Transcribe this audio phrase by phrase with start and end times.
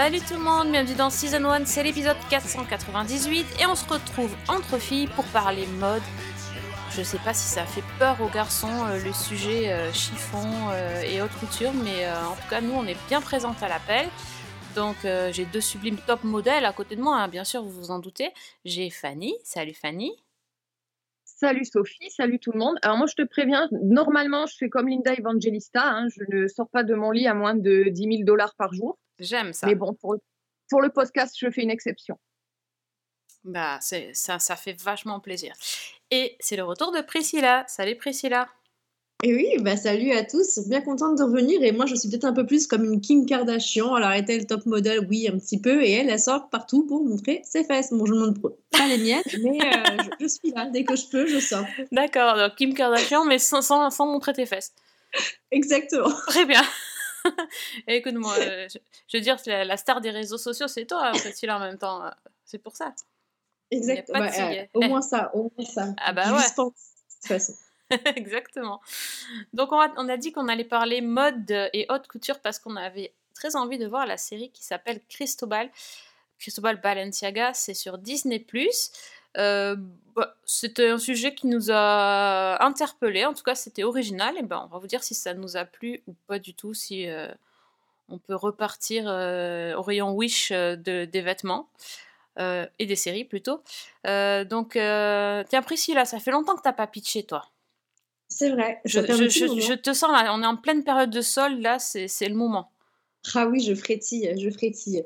[0.00, 4.32] Salut tout le monde, bienvenue dans Season 1, c'est l'épisode 498 et on se retrouve
[4.46, 6.02] entre filles pour parler mode.
[6.92, 11.02] Je sais pas si ça fait peur aux garçons euh, le sujet euh, chiffon euh,
[11.02, 14.06] et haute couture, mais en tout cas nous on est bien présentes à l'appel.
[14.76, 17.90] Donc j'ai deux sublimes top modèles à côté de moi, hein, bien sûr vous vous
[17.90, 18.30] en doutez.
[18.64, 20.12] J'ai Fanny, salut Fanny.
[21.24, 22.76] Salut Sophie, salut tout le monde.
[22.82, 26.68] Alors moi je te préviens, normalement je fais comme Linda Evangelista, hein, je ne sors
[26.68, 28.96] pas de mon lit à moins de 10 000 dollars par jour.
[29.18, 29.66] J'aime ça.
[29.66, 30.16] Mais bon, pour,
[30.70, 32.18] pour le podcast, je fais une exception.
[33.44, 35.54] Bah c'est ça, ça fait vachement plaisir.
[36.10, 37.64] Et c'est le retour de Priscilla.
[37.68, 38.48] Salut Priscilla.
[39.24, 41.62] Et oui, bah salut à tous, bien contente de revenir.
[41.64, 43.92] Et moi, je suis peut-être un peu plus comme une Kim Kardashian.
[43.94, 45.82] Alors, est-elle top modèle Oui, un petit peu.
[45.82, 47.92] Et elle, elle sort partout pour montrer ses fesses.
[47.92, 50.66] Bon, je ne montre pas les miennes, mais euh, je, je suis là.
[50.66, 51.64] Dès que je peux, je sors.
[51.90, 54.72] D'accord, donc Kim Kardashian, mais sans, sans, sans montrer tes fesses.
[55.50, 56.14] Exactement.
[56.28, 56.62] Très bien.
[57.86, 61.56] Écoute-moi, euh, je, je veux dire, la, la star des réseaux sociaux, c'est toi, Priscilla,
[61.56, 62.04] en même temps.
[62.04, 62.10] euh,
[62.44, 62.94] C'est pour ça.
[63.70, 64.18] Exactement.
[64.18, 65.94] Bah, euh, au moins ça, au moins ça.
[65.98, 66.42] Ah bah ouais.
[66.56, 67.54] pense, de toute façon.
[68.16, 68.80] Exactement.
[69.52, 72.76] Donc, on a, on a dit qu'on allait parler mode et haute couture parce qu'on
[72.76, 75.70] avait très envie de voir la série qui s'appelle Cristobal.
[76.38, 78.44] Cristobal Balenciaga, c'est sur Disney+.
[79.36, 79.76] Euh,
[80.16, 84.62] bah, c'était un sujet qui nous a interpellés, en tout cas c'était original, et ben
[84.64, 87.28] on va vous dire si ça nous a plu ou pas du tout, si euh,
[88.08, 91.68] on peut repartir euh, au rayon Wish euh, de, des vêtements.
[92.38, 93.62] euh, et des séries plutôt.
[94.06, 97.46] Euh, donc, euh, tiens Priscilla, ça fait longtemps que t'as pas pitché toi.
[98.28, 98.80] C'est vrai.
[98.84, 99.00] Je,
[99.60, 102.70] je- te sens là, on est en pleine période de solde, là, c'est le moment.
[103.34, 105.04] Ah oui, je frétille, je frétille.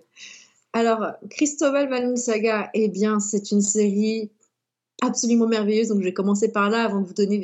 [0.72, 4.30] Alors, Cristobal Balenciaga, eh bien, c'est une série
[5.02, 5.88] absolument merveilleuse.
[5.88, 7.38] Donc, je vais commencer par là avant de vous donner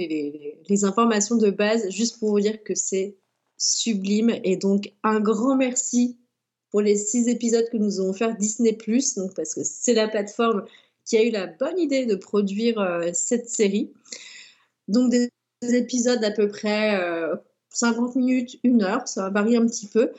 [0.68, 3.16] les, informations de base, juste pour vous dire que c'est
[3.58, 4.30] sublime.
[4.44, 6.18] Et donc, un grand merci
[6.70, 8.76] pour les six épisodes que nous avons fait Disney+,
[9.36, 10.64] parce que c'est la plateforme
[11.04, 13.92] qui a eu la bonne idée de produire euh, cette série.
[14.88, 15.30] Donc, des
[15.62, 17.36] épisodes d'à peu près euh,
[17.70, 20.12] 50 minutes, une heure, ça va varier un petit peu.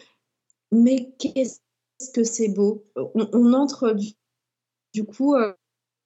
[0.71, 1.59] Mais qu'est-ce
[2.07, 2.85] que c'est beau?
[2.95, 4.09] On, entre du,
[4.93, 5.53] du coup euh,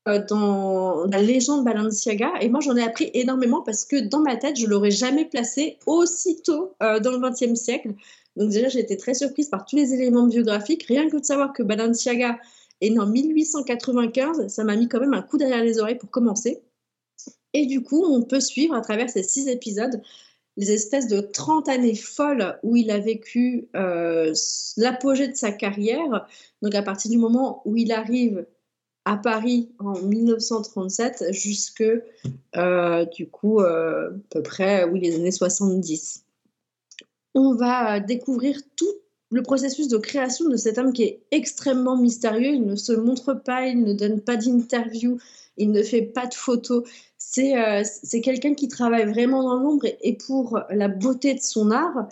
[0.07, 4.35] euh, dans la légende Balenciaga et moi j'en ai appris énormément parce que dans ma
[4.35, 7.93] tête je l'aurais jamais placé aussitôt euh, dans le XXe siècle.
[8.35, 10.83] Donc déjà j'ai été très surprise par tous les éléments biographiques.
[10.83, 12.39] Rien que de savoir que Balenciaga
[12.81, 16.09] est né en 1895, ça m'a mis quand même un coup derrière les oreilles pour
[16.09, 16.63] commencer.
[17.53, 20.01] Et du coup on peut suivre à travers ces six épisodes
[20.57, 24.33] les espèces de 30 années folles où il a vécu euh,
[24.77, 26.27] l'apogée de sa carrière.
[26.61, 28.45] Donc à partir du moment où il arrive
[29.05, 31.83] à Paris en 1937 jusque
[32.55, 36.23] euh, du coup euh, à peu près oui, les années 70.
[37.35, 38.93] On va découvrir tout
[39.31, 42.53] le processus de création de cet homme qui est extrêmement mystérieux.
[42.53, 45.17] Il ne se montre pas, il ne donne pas d'interview,
[45.57, 46.83] il ne fait pas de photos.
[47.17, 51.71] C'est euh, c'est quelqu'un qui travaille vraiment dans l'ombre et, pour la beauté de son
[51.71, 52.09] art.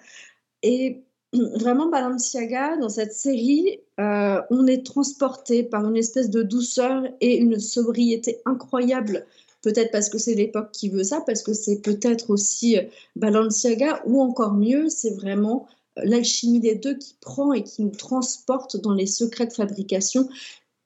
[0.63, 1.03] Et
[1.33, 7.37] vraiment, Balenciaga, dans cette série, euh, on est transporté par une espèce de douceur et
[7.37, 9.25] une sobriété incroyable.
[9.61, 12.83] Peut-être parce que c'est l'époque qui veut ça, parce que c'est peut-être aussi euh,
[13.15, 18.77] Balenciaga, ou encore mieux, c'est vraiment l'alchimie des deux qui prend et qui nous transporte
[18.77, 20.29] dans les secrets de fabrication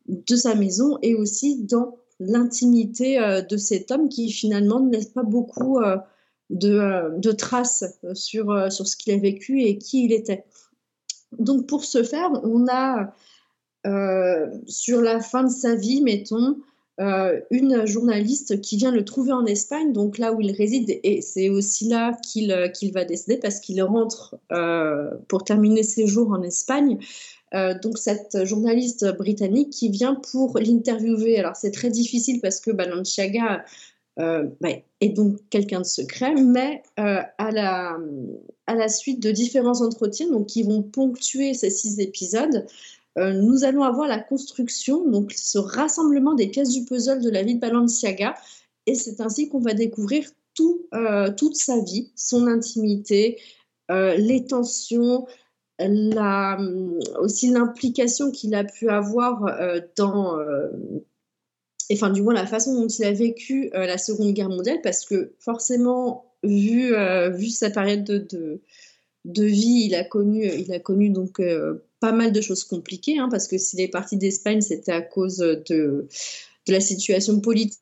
[0.08, 5.10] de sa maison et aussi dans l'intimité euh, de cet homme qui finalement ne laisse
[5.10, 5.98] pas beaucoup euh,
[6.50, 7.84] de, euh, de traces
[8.14, 10.46] sur, sur ce qu'il a vécu et qui il était.
[11.38, 13.12] Donc pour ce faire, on a
[14.66, 16.58] sur la fin de sa vie, mettons,
[16.98, 21.50] une journaliste qui vient le trouver en Espagne, donc là où il réside, et c'est
[21.50, 24.40] aussi là qu'il va décéder parce qu'il rentre
[25.28, 26.98] pour terminer ses jours en Espagne.
[27.54, 31.38] Euh, donc cette journaliste britannique qui vient pour l'interviewer.
[31.40, 33.64] Alors c'est très difficile parce que Balenciaga
[34.20, 34.70] euh, bah,
[35.00, 37.98] est donc quelqu'un de secret, mais euh, à, la,
[38.66, 42.66] à la suite de différents entretiens donc, qui vont ponctuer ces six épisodes,
[43.18, 47.56] nous allons avoir la construction, donc ce rassemblement des pièces du puzzle de la vie
[47.56, 48.36] de Balenciaga,
[48.88, 50.86] et c'est ainsi qu'on va découvrir tout,
[51.38, 53.40] toute sa vie, son intimité,
[53.90, 55.28] les tensions,
[55.80, 56.58] la,
[57.20, 60.70] aussi l'implication qu'il a pu avoir euh, dans, euh,
[61.92, 65.06] enfin du moins la façon dont il a vécu euh, la Seconde Guerre mondiale, parce
[65.06, 68.62] que forcément, vu, euh, vu sa période de,
[69.26, 73.18] de, vie, il a connu, il a connu donc euh, pas mal de choses compliquées,
[73.20, 75.64] hein, parce que s'il est parti d'Espagne, c'était à cause de,
[76.68, 77.82] de la situation politique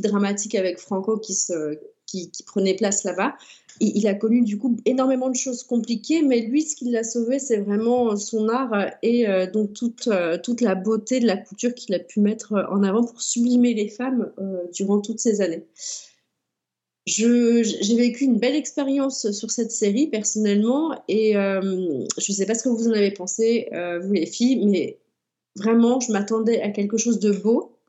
[0.00, 3.34] dramatique avec Franco qui, se, qui prenait place là-bas.
[3.82, 7.38] Il, a connu du coup énormément de choses compliquées, mais lui, ce qui l'a sauvé,
[7.38, 11.74] c'est vraiment son art et euh, donc toute, euh, toute la beauté de la couture
[11.74, 15.66] qu'il a pu mettre en avant pour sublimer les femmes euh, durant toutes ces années.
[17.06, 22.64] J'ai vécu une belle expérience sur cette série personnellement et je ne sais pas ce
[22.64, 23.68] que vous en avez pensé,
[24.02, 25.00] vous les filles, mais
[25.56, 27.79] vraiment, je m'attendais à quelque chose de beau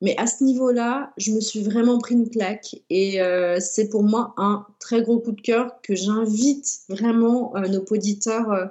[0.00, 4.02] mais à ce niveau-là, je me suis vraiment pris une claque et euh, c'est pour
[4.02, 8.66] moi un très gros coup de cœur que j'invite vraiment euh, nos auditeurs euh,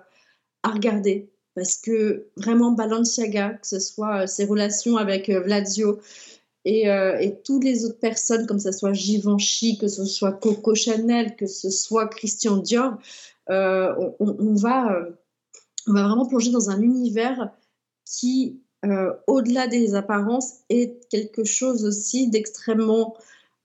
[0.63, 1.29] à regarder.
[1.55, 5.99] Parce que vraiment, Balenciaga, que ce soit ses relations avec Vladio
[6.65, 11.35] et, et, toutes les autres personnes, comme ce soit Givenchy, que ce soit Coco Chanel,
[11.35, 12.97] que ce soit Christian Dior,
[13.49, 14.97] on, va,
[15.85, 17.51] on va vraiment plonger dans un univers
[18.05, 23.15] qui euh, au-delà des apparences, est quelque chose aussi d'extrêmement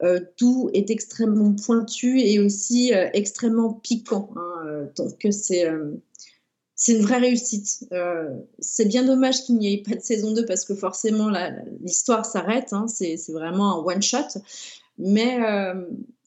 [0.03, 4.31] euh, doux et d'extrêmement pointu et aussi euh, extrêmement piquant.
[4.37, 5.67] Hein, donc c'est
[6.77, 7.89] c'est une vraie réussite.
[8.61, 11.29] c'est bien dommage qu'il n'y ait pas de saison 2 parce que forcément
[11.83, 12.73] l'histoire s'arrête.
[12.73, 14.41] Hein, c'est vraiment un one-shot.
[14.99, 15.41] Mais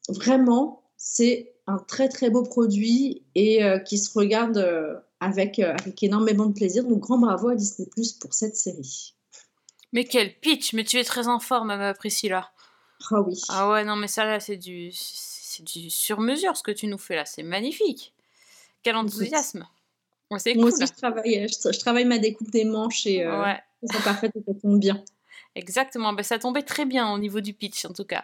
[0.09, 6.47] vraiment, c'est un très très beau produit et qui se regarde avec, euh, avec énormément
[6.47, 6.83] de plaisir.
[6.83, 9.13] Donc grand bravo à Disney Plus pour cette série.
[9.93, 12.51] Mais quel pitch Mais tu es très en forme, Priscilla.
[13.11, 13.39] Ah oui.
[13.49, 16.97] Ah ouais, non, mais ça là, c'est du, c'est du sur-mesure ce que tu nous
[16.97, 17.25] fais là.
[17.25, 18.13] C'est magnifique.
[18.83, 19.67] Quel enthousiasme.
[20.29, 23.59] Ouais, c'est Moi aussi, je travaille, je, travaille ma découpe des manches et euh, ouais.
[23.83, 25.03] c'est parfait ça tombe bien.
[25.55, 28.23] Exactement, ben, ça tombait très bien au niveau du pitch en tout cas.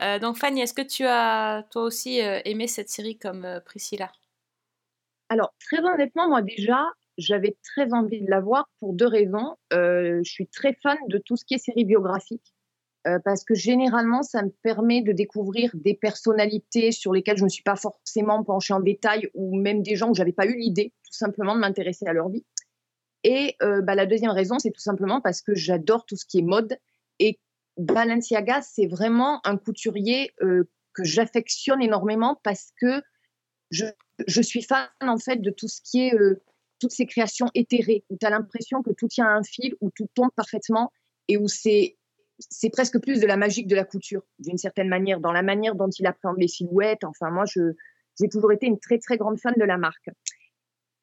[0.00, 4.12] Euh, donc Fanny, est-ce que tu as toi aussi aimé cette série comme Priscilla?
[5.30, 6.84] Alors, très honnêtement, moi déjà,
[7.16, 9.56] j'avais très envie de la voir pour deux raisons.
[9.72, 12.52] Euh, je suis très fan de tout ce qui est série biographique.
[13.06, 17.46] Euh, parce que généralement, ça me permet de découvrir des personnalités sur lesquelles je ne
[17.46, 20.56] me suis pas forcément penchée en détail, ou même des gens où j'avais pas eu
[20.56, 22.44] l'idée, tout simplement, de m'intéresser à leur vie.
[23.22, 26.40] Et euh, bah, la deuxième raison, c'est tout simplement parce que j'adore tout ce qui
[26.40, 26.76] est mode.
[27.20, 27.38] Et
[27.78, 33.00] Balenciaga, c'est vraiment un couturier que j'affectionne énormément parce que
[33.70, 36.42] je, suis fan en fait de tout ce qui est euh,
[36.80, 40.08] toutes ces créations éthérées où tu as l'impression que tout tient un fil, où tout
[40.14, 40.92] tombe parfaitement
[41.28, 41.96] et où c'est
[42.38, 45.74] c'est presque plus de la magique de la couture d'une certaine manière dans la manière
[45.74, 47.04] dont il appréhende les silhouettes.
[47.04, 47.74] Enfin moi je
[48.18, 50.10] j'ai toujours été une très très grande fan de la marque.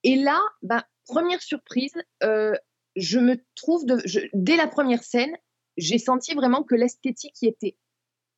[0.03, 2.53] Et là, ben, première surprise, euh,
[2.95, 3.85] je me trouve
[4.33, 5.35] dès la première scène,
[5.77, 7.77] j'ai senti vraiment que l'esthétique y était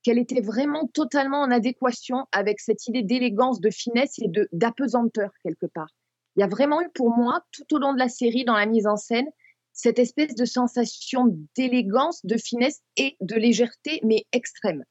[0.03, 5.31] qu'elle était vraiment totalement en adéquation avec cette idée d'élégance, de finesse et de d'apesanteur
[5.43, 5.89] quelque part.
[6.35, 8.65] Il y a vraiment eu pour moi, tout au long de la série, dans la
[8.65, 9.27] mise en scène,
[9.73, 11.25] cette espèce de sensation
[11.55, 14.83] d'élégance, de finesse et de légèreté, mais extrême.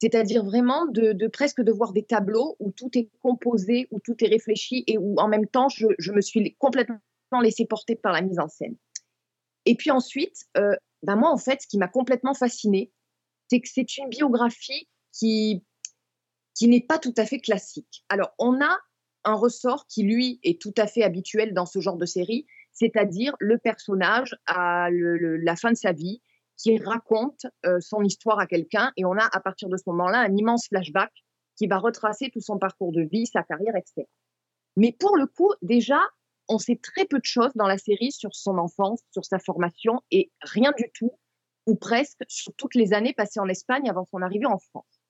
[0.00, 4.28] C'est-à-dire vraiment de, presque de voir des tableaux où tout est composé, où tout est
[4.28, 7.00] réfléchi et où en même temps, je, me suis complètement
[7.42, 8.76] laissée porter par la mise en scène.
[9.64, 12.92] Et puis ensuite, euh, ben moi, en fait, ce qui m'a complètement fascinée,
[13.48, 15.64] c'est que c'est une biographie qui,
[16.54, 18.04] qui n'est pas tout à fait classique.
[18.08, 18.78] Alors, on a
[19.24, 23.34] un ressort qui, lui, est tout à fait habituel dans ce genre de série, c'est-à-dire
[23.40, 26.22] le personnage à la fin de sa vie
[26.56, 30.20] qui raconte euh, son histoire à quelqu'un et on a à partir de ce moment-là
[30.20, 31.12] un immense flashback
[31.56, 34.06] qui va retracer tout son parcours de vie, sa carrière, etc.
[34.76, 36.00] Mais pour le coup, déjà,
[36.48, 40.00] on sait très peu de choses dans la série sur son enfance, sur sa formation
[40.10, 41.12] et rien du tout
[41.68, 45.00] ou presque, sur toutes les années passées en Espagne avant son arrivée en France.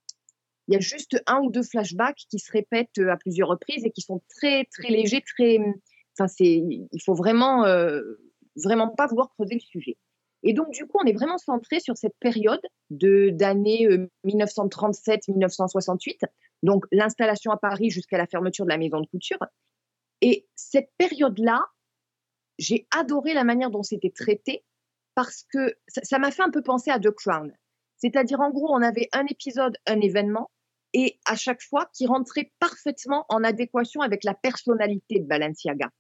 [0.67, 3.85] Il y a juste un ou deux flashbacks qui se répètent euh, à plusieurs reprises
[3.85, 5.59] et qui sont très, très légers, très.
[6.15, 6.63] Enfin, c'est,
[6.93, 8.03] il faut vraiment, euh,
[8.57, 9.97] vraiment pas vouloir creuser le sujet.
[10.43, 12.61] Et donc, du coup, on est vraiment centré sur cette période
[12.91, 13.89] de, d'année
[14.27, 16.27] 1937-1968, euh,
[16.65, 19.39] donc l'installation à Paris jusqu'à la fermeture de la maison de couture.
[20.21, 21.65] Et cette période-là,
[22.59, 24.65] j'ai adoré la manière dont c'était traité
[25.19, 27.53] parce que ça m'a fait un peu penser à The Crown.
[27.97, 30.49] C'est-à-dire, en gros, on avait un épisode, un événement,
[30.93, 35.91] et à chaque fois qui rentrait parfaitement en adéquation avec la personnalité de Balenciaga.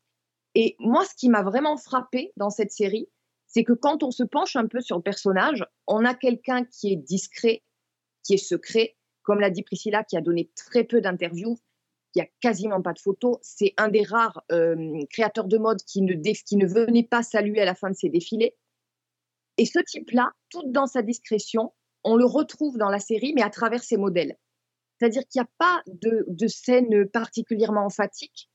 [0.55, 3.09] Et moi, ce qui m'a vraiment frappé dans cette série,
[3.49, 6.93] c'est que quand on se penche un peu sur le personnage, on a quelqu'un qui
[6.93, 7.65] est discret,
[8.23, 8.95] qui est secret,
[9.25, 11.59] comme l'a dit Priscilla, qui a donné très peu d'interviews,
[12.13, 13.39] qui a quasiment pas de photos.
[13.43, 17.61] C'est un des rares euh, créateurs de mode qui ne, qui ne venait pas saluer
[17.63, 18.55] à la fin de ses défilés.
[19.59, 21.73] Et ce type-là, tout dans sa discrétion,
[22.05, 24.37] on le retrouve dans la série, mais à travers ses modèles.
[24.99, 28.49] C'est-à-dire qu'il n'y a pas de, de, scène particulièrement emphatique.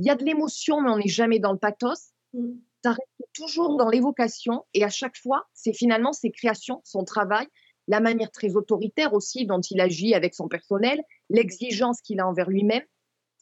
[0.00, 2.12] Il y a de l'émotion, mais on n'est jamais dans le pathos.
[2.32, 2.56] Mm.
[2.84, 7.46] ça reste toujours dans l'évocation et à chaque fois, c'est finalement ses créations, son travail,
[7.88, 12.50] la manière très autoritaire aussi dont il agit avec son personnel, l'exigence qu'il a envers
[12.50, 12.82] lui-même.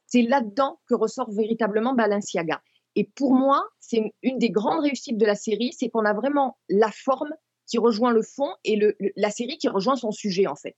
[0.06, 2.62] C'est là-dedans que ressort véritablement Balenciaga.
[2.96, 6.56] Et pour moi, c'est une des grandes réussites de la série, c'est qu'on a vraiment
[6.68, 7.32] la forme
[7.66, 8.78] qui rejoint le fond et
[9.16, 10.76] la série qui rejoint son sujet en fait.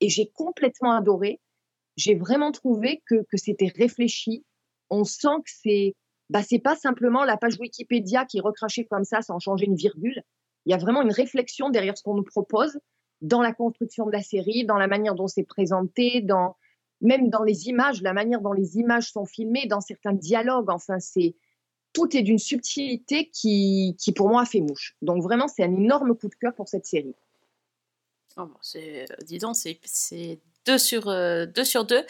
[0.00, 1.40] Et j'ai complètement adoré.
[1.96, 4.44] J'ai vraiment trouvé que, c'était réfléchi.
[4.90, 5.94] On sent que c'est
[6.30, 10.22] bah, pas simplement la page Wikipédia qui est recrachée comme ça sans changer une virgule.
[10.66, 12.78] Il y a vraiment une réflexion derrière ce qu'on nous propose
[13.20, 16.56] dans la construction de la série, dans la manière dont c'est présenté, dans
[17.04, 20.70] même dans les images, la manière dont les images sont filmées, dans certains dialogues.
[20.70, 21.36] Enfin, c'est
[21.92, 24.96] tout est d'une subtilité qui, qui, pour moi, a fait mouche.
[25.02, 27.14] Donc vraiment, c'est un énorme coup de cœur pour cette série.
[28.36, 32.04] Oh, c'est, dis donc, c'est, c'est 2 sur, euh, deux sur 2.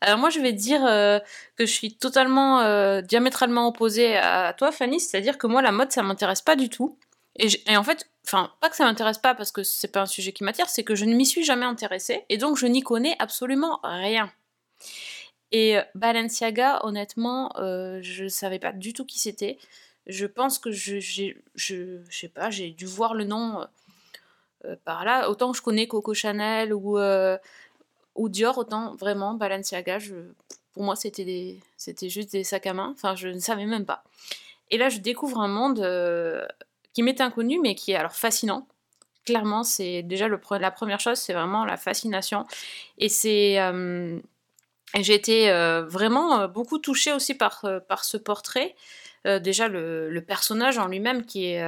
[0.00, 1.20] Alors moi, je vais dire euh,
[1.56, 4.98] que je suis totalement euh, diamétralement opposée à toi, Fanny.
[4.98, 6.98] C'est-à-dire que moi, la mode, ça m'intéresse pas du tout.
[7.36, 10.32] Et, en fait, enfin, pas que ça m'intéresse pas parce que c'est pas un sujet
[10.32, 12.24] qui m'attire, c'est que je ne m'y suis jamais intéressée.
[12.28, 14.30] Et donc, je n'y connais absolument rien.
[15.52, 19.58] Et Balenciaga, honnêtement, je savais pas du tout qui c'était.
[20.06, 23.66] Je pense que je, je, je sais pas, j'ai dû voir le nom
[24.84, 25.30] par là.
[25.30, 26.98] Autant je connais Coco Chanel ou
[28.14, 29.98] ou Dior, autant vraiment Balenciaga,
[30.72, 34.04] pour moi c'était c'était juste des sacs à main, enfin je ne savais même pas.
[34.70, 36.46] Et là je découvre un monde euh,
[36.92, 38.66] qui m'est inconnu mais qui est alors fascinant.
[39.24, 42.46] Clairement c'est déjà le, la première chose, c'est vraiment la fascination.
[42.98, 43.60] Et c'est...
[43.60, 44.18] Euh,
[44.98, 48.74] j'ai été euh, vraiment beaucoup touchée aussi par, par ce portrait.
[49.24, 51.62] déjà le, le, personnage en lui-même qui est,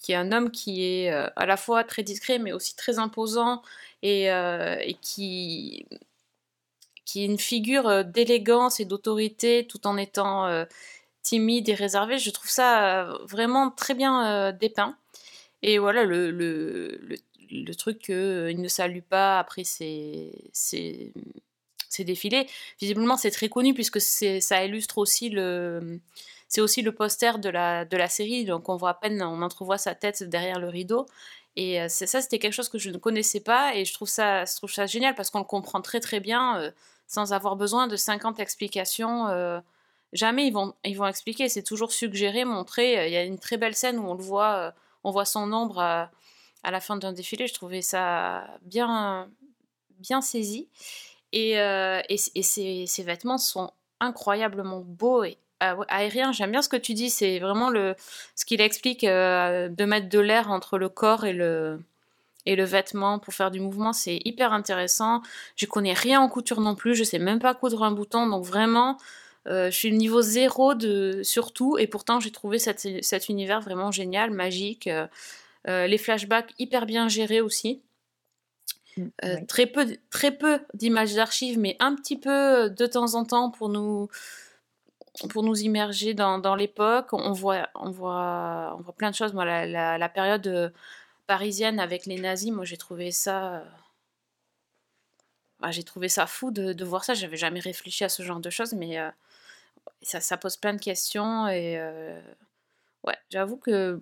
[0.00, 3.62] qui est un homme qui est à la fois très discret mais aussi très imposant
[4.04, 5.86] euh, et, qui,
[7.04, 10.64] qui est une figure euh, d'élégance et d'autorité tout en étant euh,
[11.22, 12.18] timide et réservé.
[12.18, 14.96] Je trouve ça vraiment très bien dépeint.
[15.62, 16.98] Et voilà, le, le,
[17.50, 21.12] le, truc qu'il ne salue pas après ses, ses,
[21.88, 22.46] ses défilés.
[22.80, 26.00] Visiblement, c'est très connu puisque ça illustre aussi le.
[26.48, 29.40] C'est aussi le poster de la, de la série, donc on voit à peine, on
[29.40, 31.06] entrevoit sa tête derrière le rideau.
[31.56, 34.44] Et euh, ça, c'était quelque chose que je ne connaissais pas et je trouve ça,
[34.86, 36.70] génial parce qu'on le comprend très très bien euh,
[37.06, 39.28] sans avoir besoin de 50 explications.
[39.28, 39.60] Euh,
[40.12, 43.06] jamais ils vont, ils vont expliquer, c'est toujours suggéré, montré.
[43.06, 45.80] Il y a une très belle scène où on le voit, on voit son ombre
[45.80, 46.10] à,
[46.64, 47.46] la fin d'un défilé.
[47.46, 49.28] Je trouvais ça bien,
[49.98, 50.68] bien saisi.
[51.32, 55.38] Et, et, et ces, ces, vêtements sont incroyablement beaux et
[55.88, 57.94] aérien, j'aime bien ce que tu dis, c'est vraiment le,
[58.34, 61.80] ce qu'il explique euh, de mettre de l'air entre le corps et le,
[62.46, 65.22] et le vêtement pour faire du mouvement, c'est hyper intéressant.
[65.56, 68.44] Je connais rien en couture non plus, je sais même pas coudre un bouton, donc
[68.44, 68.98] vraiment,
[69.48, 74.30] euh, je suis niveau zéro de surtout, et pourtant j'ai trouvé cet univers vraiment génial,
[74.30, 74.88] magique.
[75.68, 77.82] Euh, les flashbacks hyper bien gérés aussi.
[78.96, 83.50] Mmh, très peu, très peu d'images d'archives, mais un petit peu de temps en temps
[83.50, 84.08] pour nous,
[85.30, 87.08] pour nous immerger dans, dans l'époque.
[87.12, 89.32] On voit, on, voit, on voit plein de choses.
[89.32, 90.70] Moi, la, la, période euh,
[91.26, 93.56] parisienne avec les nazis, moi, j'ai trouvé ça.
[93.56, 93.64] Euh,
[95.60, 97.14] bah, j'ai trouvé ça fou de, de voir ça.
[97.14, 99.10] J'avais jamais réfléchi à ce genre de choses, mais euh,
[100.02, 101.48] ça, ça, pose plein de questions.
[101.48, 101.78] Et
[103.04, 104.00] ouais, j'avoue que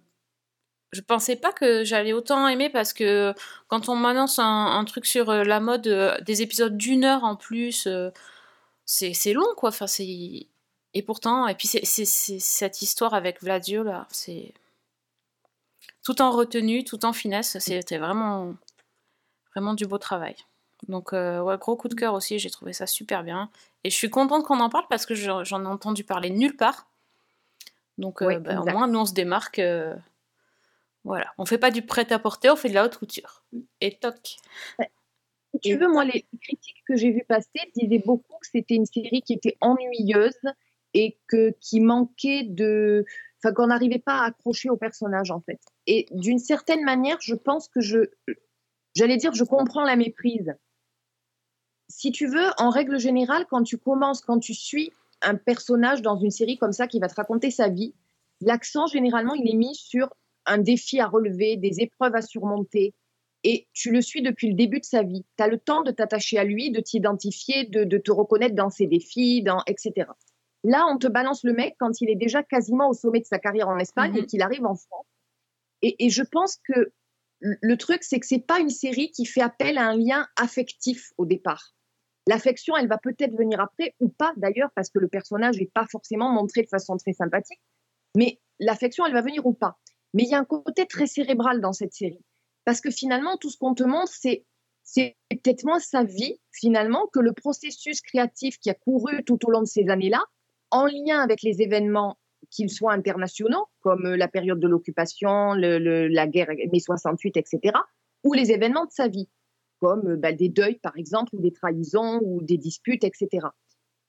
[0.92, 3.32] je pensais pas que j'allais autant aimer parce que
[3.68, 5.88] quand on m'annonce un, un, truc sur la mode,
[6.24, 7.88] des épisodes d'une heure en plus,
[8.84, 9.70] c'est long, quoi.
[9.70, 10.48] Enfin, c'est
[10.92, 14.52] et pourtant, et puis c'est cette histoire avec Vladio là, c'est
[16.02, 18.54] tout en retenue, tout en finesse, c'était vraiment
[19.54, 20.34] vraiment du beau travail.
[20.88, 23.50] Donc euh, ouais, gros coup de cœur aussi, j'ai trouvé ça super bien.
[23.84, 26.88] Et je suis contente qu'on en parle parce que j'en ai entendu parler nulle part.
[27.98, 29.58] Donc euh, bah, au moins nous on se démarque.
[29.58, 29.94] Euh,
[31.04, 33.44] voilà, on fait pas du prêt-à-porter, on fait de la haute couture.
[33.80, 34.36] Et toc.
[35.52, 38.86] Si tu veux, moi les critiques que j'ai vues passer disaient beaucoup que c'était une
[38.86, 40.38] série qui était ennuyeuse
[40.94, 43.04] et que qui manquait de
[43.38, 47.34] enfin qu'on n'arrivait pas à accrocher au personnage en fait et d'une certaine manière je
[47.34, 48.10] pense que je
[48.94, 50.54] j'allais dire je comprends la méprise
[51.90, 54.92] si tu veux en règle générale quand tu commences quand tu suis
[55.22, 57.94] un personnage dans une série comme ça qui va te raconter sa vie
[58.40, 60.08] l'accent généralement il est mis sur
[60.46, 62.94] un défi à relever des épreuves à surmonter
[63.42, 65.24] et tu le suis depuis le début de sa vie.
[65.38, 68.68] Tu as le temps de t'attacher à lui, de t'identifier, de, de, te reconnaître dans
[68.68, 70.08] ses défis, dans, etc.
[70.62, 73.38] Là, on te balance le mec quand il est déjà quasiment au sommet de sa
[73.38, 74.26] carrière en Espagne et mhm.
[74.26, 75.06] qu'il arrive en France.
[75.82, 76.92] Et, je pense que
[77.40, 81.12] le truc, c'est que c'est pas une série qui fait appel à un lien affectif
[81.16, 81.74] au départ.
[82.26, 85.86] L'affection, elle va peut-être venir après ou pas d'ailleurs, parce que le personnage n'est pas
[85.90, 87.60] forcément montré de façon très sympathique.
[88.16, 89.78] Mais l'affection, elle va venir ou pas.
[90.14, 92.24] Mais il y a un côté très cérébral dans cette série.
[92.64, 94.44] Parce que finalement, tout ce qu'on te montre, c'est
[95.30, 99.60] peut-être moins sa vie, finalement, que le processus créatif qui a couru tout au long
[99.60, 100.22] de ces années-là,
[100.70, 102.18] en lien avec les événements,
[102.50, 107.78] qu'ils soient internationaux, comme la période de l'occupation, la guerre mai 68, etc.,
[108.24, 109.28] ou les événements de sa vie,
[109.80, 113.48] comme bah, des deuils, par exemple, ou des trahisons, ou des disputes, etc.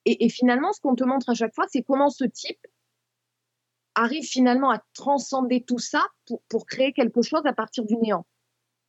[0.06, 2.66] Et, finalement, ce qu'on te montre à chaque fois, c'est comment ce type
[3.94, 8.26] arrive finalement à transcender tout ça pour, pour créer quelque chose à partir du néant.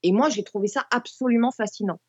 [0.03, 2.01] Et moi, j'ai trouvé ça absolument fascinant.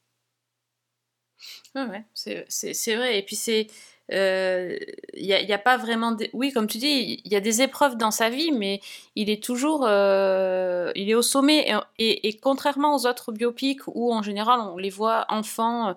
[1.75, 3.19] Ouais, c'est vrai.
[3.19, 3.67] Et puis, c'est.
[4.09, 4.77] Il euh,
[5.17, 6.15] n'y a, a, pas vraiment.
[6.33, 8.81] Oui, comme tu dis, il y a des épreuves dans sa vie, mais
[9.15, 9.85] il est toujours.
[9.87, 11.71] Euh, il est au sommet.
[11.97, 15.95] Et, et, contrairement aux autres biopics où, en général, on les voit enfants.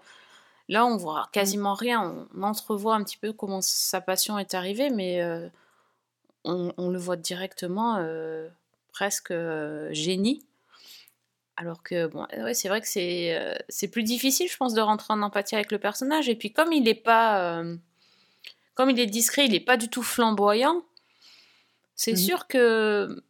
[0.68, 2.26] Là, on voit quasiment rien.
[2.36, 5.48] On entrevoit un petit peu comment sa passion est arrivée, mais euh,
[6.44, 8.04] on, on, le voit directement
[8.92, 9.32] presque
[9.90, 10.42] génie.
[11.56, 14.80] Alors que, bon, ouais, c'est vrai que c'est, euh, c'est plus difficile, je pense, de
[14.80, 16.28] rentrer en empathie avec le personnage.
[16.28, 17.62] Et puis, comme il est pas.
[18.76, 20.82] Euh, comme il est discret, il n'est pas du tout flamboyant,
[21.94, 23.22] c'est mmh sûr que.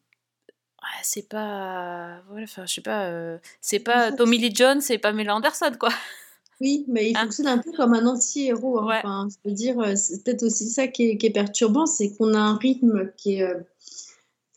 [1.03, 2.23] C'est pas.
[2.29, 3.07] Voilà, enfin, je sais pas.
[3.07, 5.91] Euh, c'est pas Tommy Lee Jones, c'est pas Mel Anderson, quoi.
[6.61, 7.25] Oui, mais il hein?
[7.25, 8.79] fonctionne un peu comme un anti-héros.
[8.79, 8.99] Hein.
[8.99, 12.35] Enfin, je veux dire, c'est peut-être aussi ça qui est, qui est perturbant, c'est qu'on
[12.35, 13.53] a un rythme qui est,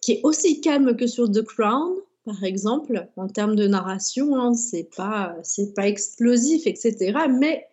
[0.02, 1.96] qui est aussi calme que sur The Crown
[2.30, 7.14] par exemple, en termes de narration, hein, c'est pas c'est pas explosif, etc.
[7.30, 7.68] Mais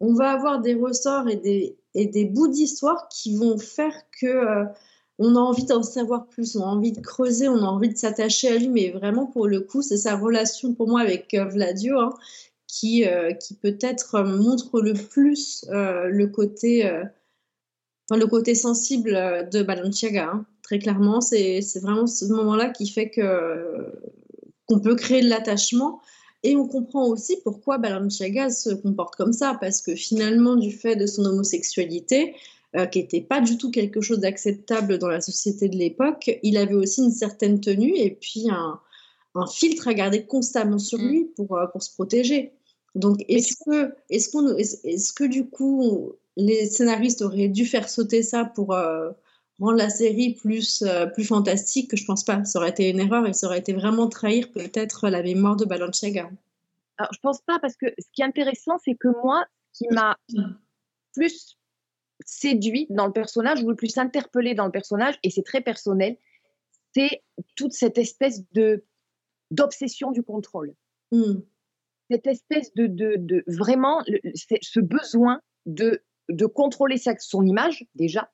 [0.00, 4.26] on va avoir des ressorts et des, et des bouts d'histoire qui vont faire que
[4.26, 4.64] euh,
[5.18, 7.96] on a envie d'en savoir plus, on a envie de creuser, on a envie de
[7.96, 8.68] s'attacher à lui.
[8.68, 12.14] Mais vraiment, pour le coup, c'est sa relation pour moi avec euh, Vladio hein,
[12.66, 16.90] qui, euh, qui peut-être montre le plus le côté
[18.10, 20.30] le côté sensible de Balenciaga.
[20.32, 21.20] Hein très clairement.
[21.20, 23.92] C'est vraiment ce moment-là qui fait que
[24.66, 26.00] qu'on peut créer de l'attachement.
[26.44, 30.94] Et on comprend aussi pourquoi Balenciaga se comporte comme ça, parce que finalement, du fait
[30.94, 32.36] de son homosexualité,
[32.76, 36.58] euh, qui n'était pas du tout quelque chose d'acceptable dans la société de l'époque, il
[36.58, 38.78] avait aussi une certaine tenue et puis un,
[39.34, 41.08] un filtre à garder constamment sur mm.
[41.08, 42.52] lui pour, euh, pour se protéger.
[42.94, 43.94] Donc, est-ce que,
[44.32, 49.10] qu'on, est-ce que du coup, les scénaristes auraient dû faire sauter ça pour, euh,
[49.60, 52.44] rendre la série plus, euh, plus fantastique, que je pense pas.
[52.44, 55.64] Ça aurait été une erreur et ça aurait été vraiment trahir peut-être la mémoire de
[55.64, 56.30] Balenciaga.
[56.98, 59.94] Alors, je pense pas parce que ce qui est intéressant, c'est que moi, ce qui
[59.94, 60.16] m'a
[61.14, 61.56] plus
[62.24, 66.16] séduit dans le personnage ou le plus interpellé dans le personnage, et c'est très personnel,
[66.94, 67.22] c'est
[67.56, 68.84] toute cette espèce de
[69.50, 70.74] d'obsession du contrôle.
[71.12, 71.40] Hmm.
[72.10, 74.02] Cette espèce de, de, de vraiment
[74.62, 78.30] ce besoin de, de contrôler sa, son image déjà,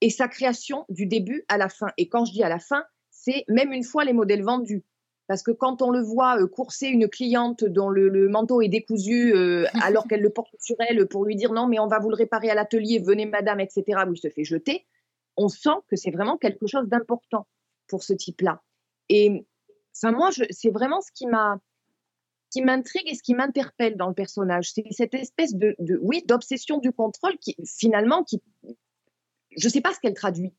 [0.00, 1.88] et sa création du début à la fin.
[1.96, 4.84] Et quand je dis à la fin, c'est même une fois les modèles vendus.
[5.26, 9.32] Parce que quand on le voit euh, courser une cliente dont le, manteau est décousu
[9.32, 12.10] euh, alors qu'elle le porte sur elle pour lui dire non, mais on va vous
[12.10, 14.86] le réparer à l'atelier, venez madame, etc., où il se fait jeter,
[15.36, 17.46] on sent que c'est vraiment quelque chose d'important
[17.86, 18.60] pour ce type-là.
[19.08, 19.46] Et
[19.96, 24.72] enfin, moi, c'est vraiment ce qui m'intrigue et ce qui m'interpelle dans le personnage.
[24.72, 28.42] C'est cette espèce de oui, d'obsession du contrôle qui, finalement, qui,
[29.56, 30.52] je ne sais pas ce qu'elle traduit.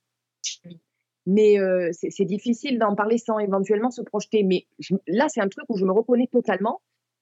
[1.28, 4.44] Mais euh, c'est difficile d'en parler sans éventuellement se projeter.
[4.44, 4.66] Mais
[5.08, 6.82] là, c'est un truc où je me reconnais totalement.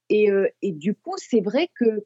[0.10, 2.06] Et, euh, du coup, c'est vrai que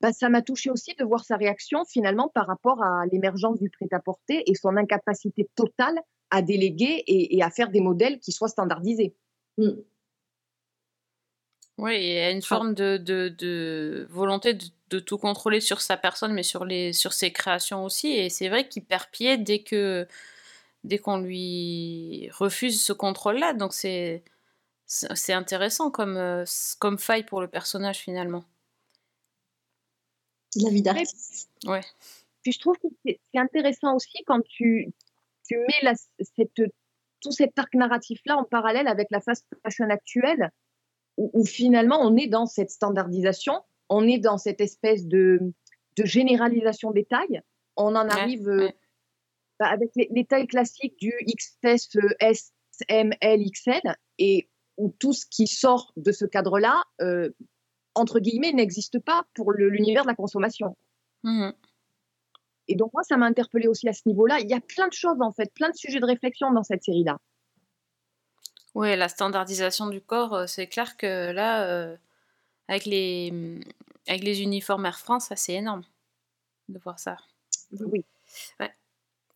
[0.00, 3.70] bah, ça m'a touché aussi de voir sa réaction finalement par rapport à l'émergence du
[3.70, 6.00] prêt-à-porter et son incapacité totale
[6.30, 9.14] à déléguer et, à faire des modèles qui soient standardisés.
[9.58, 9.70] Mm.
[11.78, 15.80] Oui, il y a une forme de, de, de volonté de de tout contrôler sur
[15.80, 18.08] sa personne, mais sur, les, sur ses créations aussi.
[18.08, 20.06] Et c'est vrai qu'il perd pied dès que
[20.84, 23.54] dès qu'on lui refuse ce contrôle-là.
[23.54, 24.22] Donc c'est
[24.84, 26.44] c'est intéressant comme, euh,
[26.78, 28.44] comme faille pour le personnage finalement.
[30.56, 31.48] La vie d'artiste.
[31.64, 31.80] Ouais.
[32.42, 34.92] Puis je trouve que c'est intéressant aussi quand tu,
[35.46, 36.62] tu mets la, cette,
[37.22, 40.50] tout cet arc narratif-là en parallèle avec la fast fashion actuelle,
[41.16, 43.54] où, où, finalement on est dans cette standardisation
[43.92, 45.52] on est dans cette espèce de,
[45.98, 47.42] généralisation des tailles.
[47.76, 48.70] On en arrive euh,
[49.60, 52.52] bah, avec les, tailles classiques du XS, S,
[52.88, 54.48] M, L, XL, et
[54.78, 57.28] où tout ce qui sort de ce cadre-là, euh,
[57.94, 60.74] entre guillemets, n'existe pas pour l'univers de la consommation.
[61.24, 61.50] Mmh.
[62.68, 64.40] Et donc moi, ça m'a interpellée aussi à ce niveau-là.
[64.40, 66.82] Il y a plein de choses, en fait, plein de sujets de réflexion dans cette
[66.82, 67.18] série-là.
[68.74, 71.96] Oui, la standardisation du corps, euh, c'est clair que là,
[72.68, 73.32] avec les,
[74.08, 75.82] avec les uniformes Air France, c'est énorme
[76.68, 77.16] de voir ça.
[77.72, 78.04] Oui.
[78.60, 78.72] Ouais.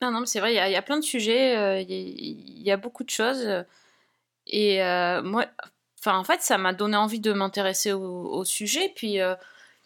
[0.03, 1.81] Non, non, mais c'est vrai, il y, a- il y a plein de sujets, euh,
[1.81, 3.44] il y, a- il y a beaucoup de choses.
[3.46, 3.64] euh,
[4.49, 5.46] Et euh, moi,
[6.01, 8.92] enfin, en fait, ça m'a donné envie de m'intéresser au, au sujet.
[8.96, 9.37] Puis, euh,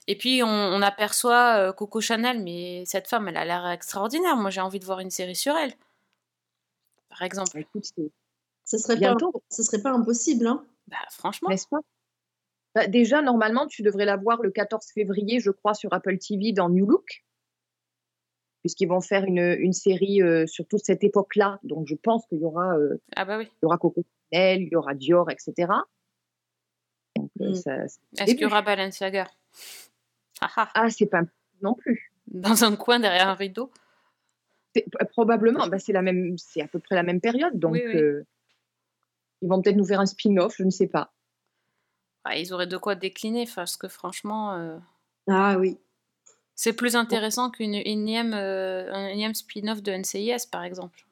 [0.08, 4.36] et puis, on, on aperçoit euh, Coco Chanel, mais cette femme, elle a l'air extraordinaire.
[4.36, 5.74] Moi, j'ai envie de voir une série sur elle,
[7.08, 7.50] par exemple.
[7.54, 7.84] Bah, écoute,
[8.70, 9.16] Ce serait, pas,
[9.48, 10.46] ce serait pas impossible.
[10.46, 10.64] Hein.
[10.86, 11.80] Bah, franchement, n'est-ce pas?
[12.76, 16.52] Bah, Déjà, normalement, tu devrais la voir le 14 février, je crois, sur Apple TV
[16.52, 17.24] dans New Look,
[18.60, 21.58] puisqu'ils vont faire une, une série euh, sur toute cette époque-là.
[21.64, 23.46] Donc, je pense qu'il y aura, euh, ah bah oui.
[23.50, 25.72] il y aura Coco Chanel, il y aura Dior, etc.
[27.16, 27.54] Donc, euh, Mm.
[27.54, 27.84] ça- le
[28.18, 29.26] Est-ce qu'il y aura Balenciaga?
[30.42, 31.22] Ah, ah, Ah, c'est pas
[31.60, 32.12] non plus.
[32.28, 33.72] Dans un coin derrière un rideau?
[35.10, 37.58] Probablement, bah, c'est la même, c'est à peu près la même période.
[37.58, 37.96] Donc, Oui, oui.
[37.96, 38.24] euh,
[39.42, 41.12] ils vont peut-être nous faire un spin-off, je ne sais pas.
[42.24, 44.78] Ah, Ils auraient de quoi décliner, parce que franchement, euh,
[45.28, 45.78] Ah oui.
[46.54, 51.06] c'est plus intéressant qu'une énième, euh, un énième spin-off de NCIS, par exemple.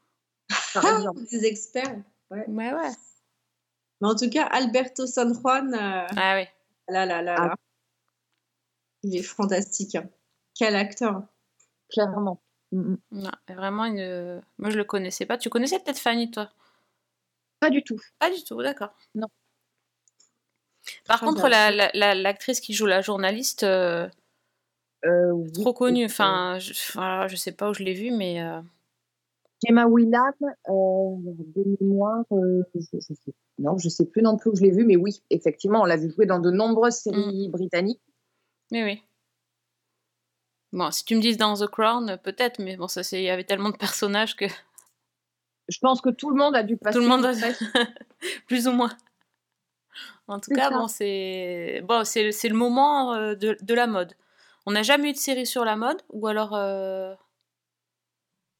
[0.75, 1.21] Par Ah, exemple.
[1.31, 1.97] des experts.
[2.31, 2.73] Ouais, ouais.
[4.01, 6.45] Mais en tout cas, Alberto San Juan, euh, Ah oui.
[6.89, 7.47] là, là, là, Ah.
[7.49, 7.55] là.
[9.03, 9.95] Il est fantastique.
[9.95, 10.09] hein.
[10.55, 11.23] Quel acteur.
[11.91, 12.43] Clairement.
[12.73, 12.99] Mm, mm.
[13.13, 14.43] Non, vraiment une.
[14.59, 15.39] Moi, je le connaissais pas.
[15.39, 16.51] Tu connaissais peut-être Fanny, toi?
[17.61, 18.01] Pas du tout.
[18.19, 18.91] Pas du tout, d'accord.
[19.15, 19.27] Non.
[21.07, 21.51] Par contre, bien.
[21.51, 24.09] la- la- la- l'actrice qui joue la journaliste, euh,
[25.05, 26.07] Euh, oui, trop connue.
[26.07, 28.43] Enfin, je, voilà, je sais pas où je l'ai vue, mais.
[28.43, 28.61] euh,
[29.67, 31.17] Gemma Whelan, euh,
[31.57, 34.71] de mémoire, euh, je, je sais, non, je sais plus non plus où je l'ai
[34.71, 38.01] vu, mais oui, effectivement, on l'a vu jouer dans de nombreuses séries britanniques.
[38.71, 39.03] Mais oui.
[40.73, 43.43] Bon, si tu me dis dans The Crown, peut-être, mais bon, ça, il y avait
[43.45, 44.45] tellement de personnages que
[45.69, 46.99] Je pense que tout le monde a dû passer.
[46.99, 47.27] tout le monde,
[48.47, 48.91] plus ou moins.
[50.27, 50.79] En tout cas, ça.
[50.79, 54.15] bon, c'est bon, c'est le moment euh, de, de la mode.
[54.67, 57.15] On n'a jamais eu de série sur la mode, ou alors euh,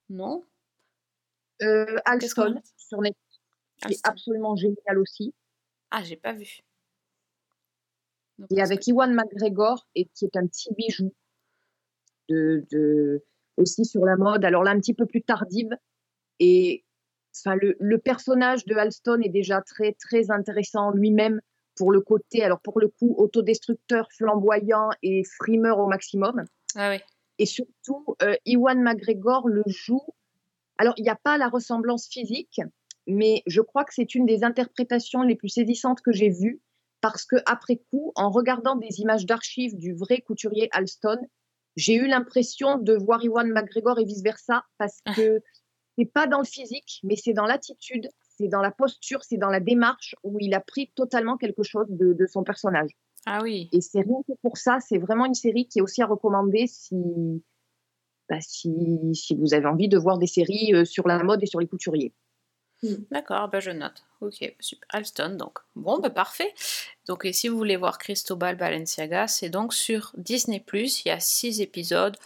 [0.09, 0.45] non?
[1.63, 3.41] Euh, Alston sur Netflix,
[3.87, 5.35] qui est absolument génial aussi.
[5.91, 6.61] Ah, j'ai pas vu.
[8.39, 11.13] Donc, Et avec que- Iwan McGregor, et qui est un petit bijou
[12.29, 13.25] de, de-
[13.57, 14.45] aussi sur la mode.
[14.45, 15.71] Alors là, un petit peu plus tardive.
[16.41, 16.85] Et
[17.37, 21.41] enfin, le, le personnage de Alston est déjà très, très intéressant lui-même
[21.79, 26.45] pour le côté, alors pour le coup, autodestructeur, flamboyant et frimeur au maximum.
[26.75, 26.99] Ah oui.
[27.39, 30.03] Et surtout, euh, Iwan McGregor le joue.
[30.77, 32.61] Alors, il n'y a pas la ressemblance physique,
[33.07, 36.61] mais je crois que c'est une des interprétations les plus saisissantes que j'ai vues,
[37.01, 41.19] parce que après coup, en regardant des images d'archives du vrai couturier Alston,
[41.77, 45.41] j'ai eu l'impression de voir Iwan McGregor et vice versa, parce que
[45.99, 49.51] c'est pas dans le physique, mais c'est dans l'attitude, c'est dans la posture, c'est dans
[49.51, 52.91] la démarche où il a pris totalement quelque chose de, de son personnage.
[53.27, 53.69] Ah oui.
[53.73, 56.67] Et c'est rien que pour ça, c'est vraiment une série qui est aussi à recommander
[56.69, 56.95] si,
[58.29, 58.73] bah, si,
[59.13, 61.67] si vous avez envie de voir des séries euh, sur la mode et sur les
[61.67, 62.15] couturiers.
[63.11, 64.05] D'accord, bah je note.
[64.21, 64.87] Ok, super.
[64.91, 65.59] Alston, donc.
[65.75, 66.55] Bon, bah parfait.
[67.09, 70.65] Donc, et si vous voulez voir Cristobal Balenciaga, c'est donc sur Disney+.
[70.73, 72.17] Il y a six épisodes,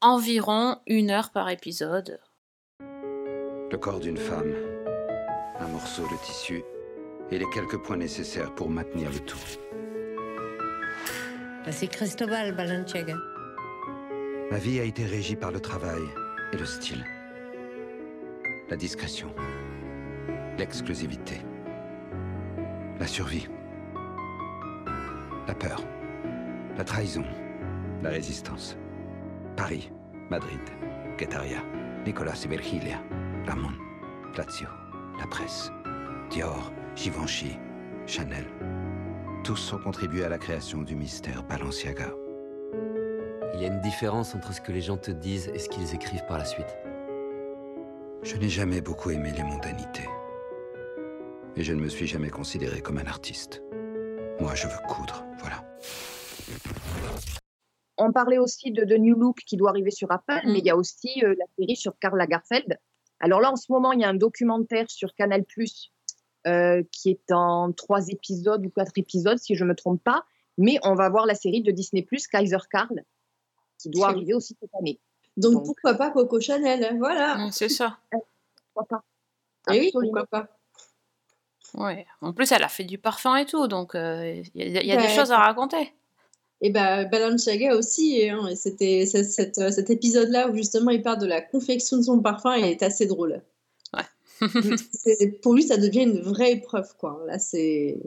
[0.00, 2.18] environ une heure par épisode.
[3.70, 4.52] Le corps d'une femme,
[5.60, 6.64] un morceau de tissu
[7.30, 9.38] et les quelques points nécessaires pour maintenir le tout.
[11.64, 12.52] Bah, C'est Cristobal.
[14.50, 16.02] Ma vie a été régie par le travail
[16.52, 17.04] et le style.
[18.68, 19.32] La discrétion.
[20.58, 21.40] L'exclusivité.
[22.98, 23.48] La survie.
[25.46, 25.80] La peur.
[26.76, 27.24] La trahison.
[28.02, 28.76] La résistance.
[29.56, 29.92] Paris.
[30.28, 30.60] Madrid.
[31.16, 31.62] Guetaria.
[32.04, 33.00] Nicolas et Virgilia.
[33.46, 33.72] Ramon.
[34.36, 34.68] Lazio.
[35.18, 35.70] La presse.
[36.30, 36.72] Dior.
[36.96, 37.56] Givenchy.
[38.06, 38.44] Chanel.
[39.44, 42.10] Tous ont contribué à la création du mystère Balenciaga.
[43.54, 45.94] Il y a une différence entre ce que les gens te disent et ce qu'ils
[45.94, 46.76] écrivent par la suite.
[48.22, 50.08] Je n'ai jamais beaucoup aimé les mondanités.
[51.56, 53.62] Et je ne me suis jamais considéré comme un artiste.
[54.40, 55.64] Moi, je veux coudre, voilà.
[57.98, 60.52] On parlait aussi de, de New Look qui doit arriver sur Apple, Mm.
[60.52, 62.78] mais il y a aussi euh, la série sur Karl Lagerfeld.
[63.20, 65.44] Alors là, en ce moment, il y a un documentaire sur Canal+,
[66.46, 70.24] euh, qui est en trois épisodes ou quatre épisodes, si je ne me trompe pas.
[70.58, 73.04] Mais on va voir la série de Disney+, Kaiser Karl,
[73.78, 74.98] qui doit arriver aussi cette année.
[75.36, 75.66] Donc, Donc.
[75.66, 77.36] pourquoi pas Coco Chanel Voilà.
[77.36, 77.98] Ouais, c'est ça.
[78.72, 80.48] Pourquoi pas Et oui, pourquoi pas
[81.74, 82.06] Ouais.
[82.20, 84.86] En plus, elle a fait du parfum et tout, donc euh, il y a, il
[84.86, 85.92] y a des choses à raconter.
[86.62, 91.26] Et bah, Balenciaga aussi, hein, et c'était euh, cet épisode-là où justement il parle de
[91.26, 93.42] la confection de son parfum et est assez drôle.
[94.92, 97.22] C'est- Pour lui, ça devient une vraie épreuve, quoi.
[97.26, 97.98] Là, c'est.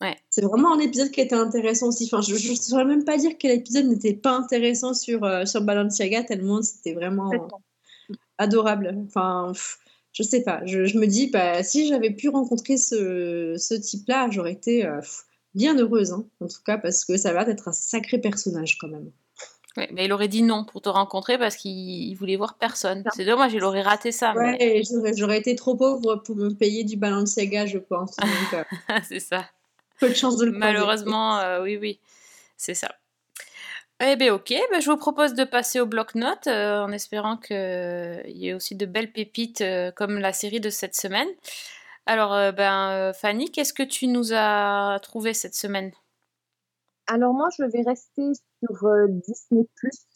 [0.00, 0.16] Ouais.
[0.28, 2.06] C'est vraiment un épisode qui était intéressant aussi.
[2.12, 5.60] Enfin, je ne saurais même pas dire quel épisode n'était pas intéressant sur, euh, sur
[5.60, 7.30] Balenciaga, tellement c'était vraiment.
[8.38, 8.96] Adorable.
[9.06, 9.78] Enfin, pff,
[10.12, 10.62] je sais pas.
[10.66, 14.98] Je, je me dis, bah, si j'avais pu rencontrer ce, ce type-là, j'aurais été euh,
[14.98, 18.18] pff, bien heureuse, hein, en tout cas, parce que ça a l'air d'être un sacré
[18.18, 19.10] personnage quand même.
[19.76, 23.04] Ouais, mais il aurait dit non pour te rencontrer parce qu'il il voulait voir personne.
[23.14, 24.34] C'est dommage, il aurait raté ça.
[24.36, 28.14] mais- Ouais, j'aurais, j'aurais été trop pauvre pour me payer du Balenciaga, je pense.
[28.22, 28.64] Euh,
[29.08, 29.46] c'est ça.
[29.98, 30.52] peu de chance de le.
[30.52, 32.00] Malheureusement, euh, oui, oui,
[32.58, 32.88] c'est ça.
[34.04, 37.54] Eh bien, ok, ben, je vous propose de passer au bloc-notes euh, en espérant qu'il
[38.26, 39.64] y ait aussi de belles pépites
[39.96, 41.28] comme la série de cette semaine.
[42.06, 45.92] Alors, euh, ben, euh, Fanny, qu'est-ce que tu nous as trouvé cette semaine?
[47.06, 50.06] Alors moi, je vais rester sur euh, Disney Plus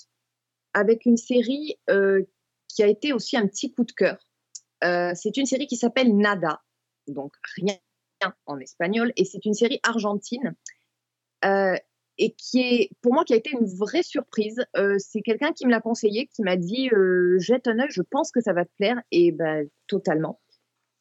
[0.74, 1.78] avec une série
[2.68, 4.18] qui a été aussi un petit coup de cœur.
[4.82, 6.60] C'est une série qui s'appelle Nada,
[7.08, 7.76] donc rien
[8.44, 10.54] en espagnol, et c'est une série argentine
[11.42, 14.62] et qui est, pour moi, qui a été une vraie surprise.
[14.98, 16.90] C'est quelqu'un qui me l'a conseillé, qui m'a dit
[17.38, 20.40] jette un œil, je pense que ça va te plaire, et ben totalement.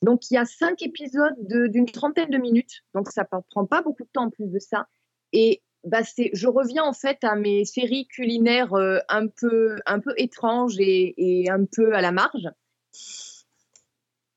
[0.06, 3.66] Donc il y a cinq épisodes de- d'une trentaine de minutes, donc ça ne prend
[3.66, 4.88] pas beaucoup de temps en plus de ça.
[5.34, 10.14] Et bah je reviens en fait à mes séries culinaires euh, un peu, un peu
[10.18, 12.48] étranges et, et un peu à la marge.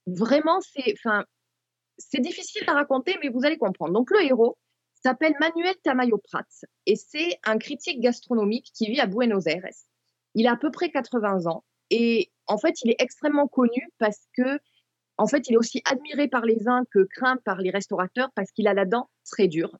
[0.06, 0.58] Vraiment,
[1.98, 3.92] c'est difficile à raconter, mais vous allez comprendre.
[3.92, 4.56] Donc le héros
[5.02, 6.44] s'appelle Manuel Tamayo Prats
[6.86, 9.68] et c'est un critique gastronomique qui vit à Buenos Aires.
[10.34, 14.26] Il a à peu près 80 ans et en fait, il est extrêmement connu parce
[14.36, 14.58] que,
[15.18, 18.52] en fait, il est aussi admiré par les uns que craint par les restaurateurs parce
[18.52, 19.76] qu'il a la dent très dure.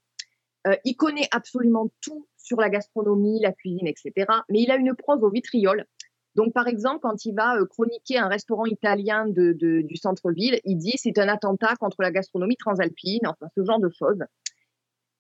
[0.67, 4.27] Euh, il connaît absolument tout sur la gastronomie, la cuisine, etc.
[4.49, 5.85] Mais il a une prose au vitriol.
[6.35, 10.95] Donc, par exemple, quand il va euh, chroniquer un restaurant italien du centre-ville, il dit
[10.97, 14.23] c'est un attentat contre la gastronomie transalpine, enfin ce genre de choses.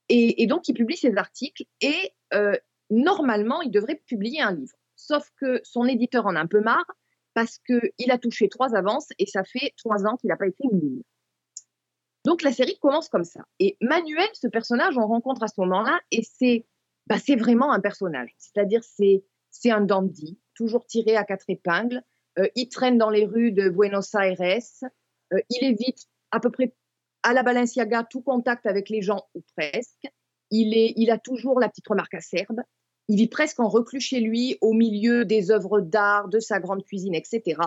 [0.09, 2.57] Et, et donc, il publie ses articles et euh,
[2.90, 4.74] normalement, il devrait publier un livre.
[4.96, 6.87] Sauf que son éditeur en a un peu marre
[7.38, 10.81] parce qu'il a touché trois avances et ça fait trois ans qu'il n'a pas une
[10.81, 11.03] ligne.
[12.24, 13.44] Donc la série commence comme ça.
[13.61, 16.66] Et Manuel, ce personnage, on rencontre à ce moment-là et c'est
[17.07, 18.35] bah, vraiment un personnage.
[18.38, 22.03] C'est-à-dire c'est c'est un dandy, toujours tiré à quatre épingles.
[22.40, 24.40] Euh, il traîne dans les rues de Buenos Aires.
[24.40, 26.74] Euh, il évite à peu près
[27.22, 30.09] à la Balenciaga tout contact avec les gens ou presque.
[30.51, 32.62] Il est il a toujours la petite remarque acerbe.
[33.08, 36.84] Il vit presque en reclus chez lui, au milieu des œuvres d'art, de sa grande
[36.84, 37.60] cuisine, etc.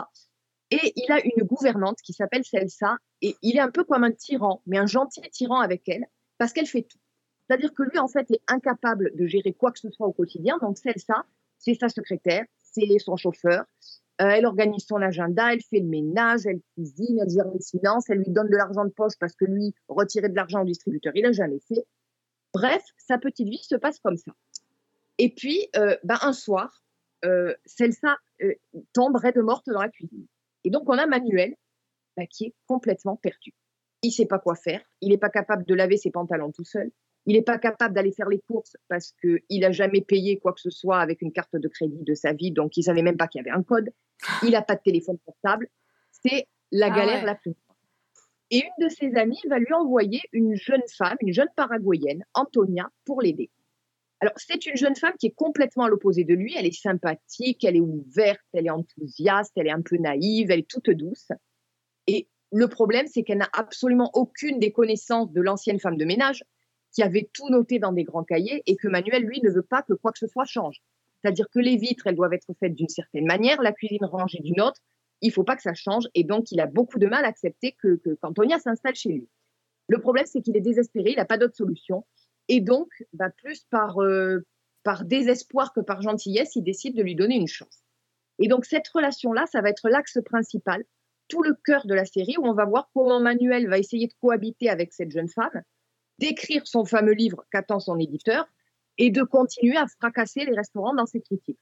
[0.69, 4.11] Et il a une gouvernante qui s'appelle Celsa, et il est un peu comme un
[4.11, 6.05] tyran, mais un gentil tyran avec elle,
[6.37, 6.99] parce qu'elle fait tout.
[7.47, 10.57] C'est-à-dire que lui, en fait, est incapable de gérer quoi que ce soit au quotidien.
[10.61, 11.25] Donc, Celsa,
[11.57, 13.65] c'est sa secrétaire, c'est son chauffeur.
[14.21, 18.09] Euh, elle organise son agenda, elle fait le ménage, elle cuisine, elle gère les finances,
[18.09, 21.11] elle lui donne de l'argent de poche parce que lui, retirer de l'argent au distributeur,
[21.15, 21.83] il n'a jamais fait.
[22.53, 24.31] Bref, sa petite vie se passe comme ça.
[25.21, 26.81] Et puis, euh, ben, un soir,
[27.25, 28.55] euh, Celsa euh,
[28.91, 30.25] tombe raide morte dans la cuisine.
[30.63, 31.53] Et donc, on a Manuel
[32.17, 33.53] bah, qui est complètement perdu.
[34.01, 34.81] Il ne sait pas quoi faire.
[34.99, 36.89] Il n'est pas capable de laver ses pantalons tout seul.
[37.27, 40.59] Il n'est pas capable d'aller faire les courses parce qu'il n'a jamais payé quoi que
[40.59, 43.17] ce soit avec une carte de crédit de sa vie, donc il ne savait même
[43.17, 43.91] pas qu'il y avait un code.
[44.41, 45.67] Il n'a pas de téléphone portable.
[46.09, 47.25] C'est la Ah galère ouais.
[47.27, 47.53] la plus.
[48.49, 52.89] Et une de ses amies va lui envoyer une jeune femme, une jeune paraguayenne, Antonia,
[53.05, 53.51] pour l'aider.
[54.21, 56.53] Alors, c'est une jeune femme qui est complètement à l'opposé de lui.
[56.55, 60.59] Elle est sympathique, elle est ouverte, elle est enthousiaste, elle est un peu naïve, elle
[60.59, 61.29] est toute douce.
[62.05, 66.43] Et le problème, c'est qu'elle n'a absolument aucune des connaissances de l'ancienne femme de ménage
[66.93, 69.81] qui avait tout noté dans des grands cahiers et que Manuel, lui, ne veut pas
[69.81, 70.81] que quoi que ce soit change.
[71.21, 74.61] C'est-à-dire que les vitres, elles doivent être faites d'une certaine manière, la cuisine rangée d'une
[74.61, 74.81] autre.
[75.21, 76.05] Il ne faut pas que ça change.
[76.13, 79.29] Et donc, il a beaucoup de mal à accepter que, que qu'Antonia s'installe chez lui.
[79.87, 82.05] Le problème, c'est qu'il est désespéré, il n'a pas d'autre solution.
[82.51, 84.45] Et donc, bah, plus par, euh,
[84.83, 87.85] par désespoir que par gentillesse, il décide de lui donner une chance.
[88.39, 90.83] Et donc, cette relation-là, ça va être l'axe principal,
[91.29, 94.13] tout le cœur de la série, où on va voir comment Manuel va essayer de
[94.19, 95.63] cohabiter avec cette jeune femme,
[96.19, 98.45] d'écrire son fameux livre qu'attend son éditeur,
[98.97, 101.57] et de continuer à fracasser les restaurants dans ses critiques.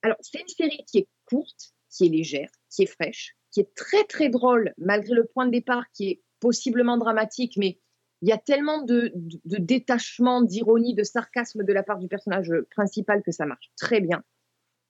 [0.00, 3.74] Alors, c'est une série qui est courte, qui est légère, qui est fraîche, qui est
[3.74, 7.78] très très drôle, malgré le point de départ qui est possiblement dramatique, mais
[8.22, 9.12] il y a tellement de,
[9.44, 14.22] détachement, d'ironie, de sarcasme de la part du personnage principal que ça marche très bien.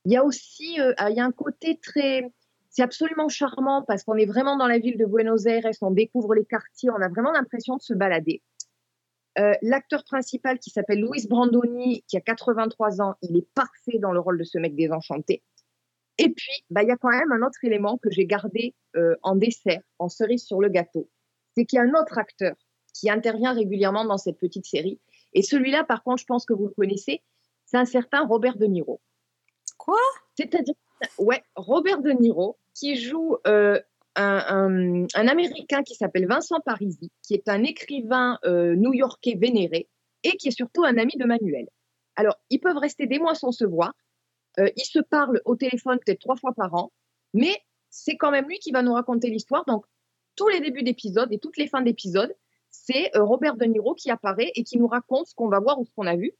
[0.05, 2.31] Il y a aussi euh, un côté très.
[2.71, 6.35] C'est absolument charmant parce qu'on est vraiment dans la ville de Buenos Aires, on découvre
[6.35, 8.43] les quartiers, on a vraiment l'impression de se balader.
[9.39, 14.13] Euh, L'acteur principal qui s'appelle Luis Brandoni, qui a 83 ans, il est parfait dans
[14.13, 15.43] le rôle de ce mec désenchanté.
[16.19, 19.17] Et puis, bah, il y a quand même un autre élément que j'ai gardé euh,
[19.23, 21.09] en dessert, en cerise sur le gâteau.
[21.57, 22.55] C'est qu'il y a un autre acteur
[22.99, 24.99] qui intervient régulièrement dans cette petite série.
[25.35, 27.23] Et celui-là, par contre, je pense que vous le connaissez,
[27.67, 29.01] c'est un certain Robert De Niro.
[29.77, 29.99] Quoi?
[30.37, 30.75] C'est-à-dire,
[31.19, 33.79] Ouais, Robert De Niro, qui joue euh,
[34.15, 39.89] un, un- un Américain qui s'appelle Vincent Parisi, qui est un écrivain euh, new-yorkais vénéré
[40.23, 41.69] et qui est surtout un ami de Manuel.
[42.17, 43.93] Alors, ils peuvent rester des mois sans se voir.
[44.59, 46.91] Euh, ils se parlent au téléphone peut-être trois fois par an,
[47.35, 47.55] mais
[47.91, 49.67] c'est quand même lui qui va nous raconter l'histoire.
[49.67, 49.85] Donc,
[50.35, 52.35] tous les débuts d'épisode et toutes les fins d'épisode,
[52.85, 55.81] c'est euh, Robert De Niro qui apparaît et qui nous raconte ce qu'on va voir
[55.81, 56.33] ou ce qu'on a vu.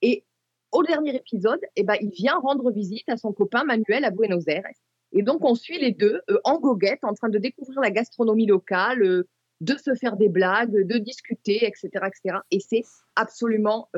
[0.00, 0.24] Et
[0.72, 4.46] au dernier épisode, eh ben, il vient rendre visite à son copain Manuel à Buenos
[4.46, 4.64] Aires.
[5.12, 8.46] Et donc, on suit les deux euh, en goguette, en train de découvrir la gastronomie
[8.46, 9.28] locale, euh,
[9.60, 11.88] de se faire des blagues, de discuter, etc.
[12.06, 12.38] etc.
[12.50, 12.82] Et c'est
[13.14, 13.88] absolument,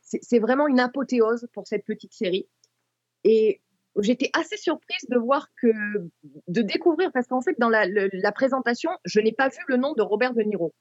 [0.00, 2.48] c'est vraiment une apothéose pour cette petite série.
[3.22, 3.60] Et
[4.00, 5.68] j'étais assez surprise de voir que,
[6.48, 9.92] de découvrir, parce qu'en fait, dans la, la présentation, je n'ai pas vu le nom
[9.92, 10.74] de Robert De Niro.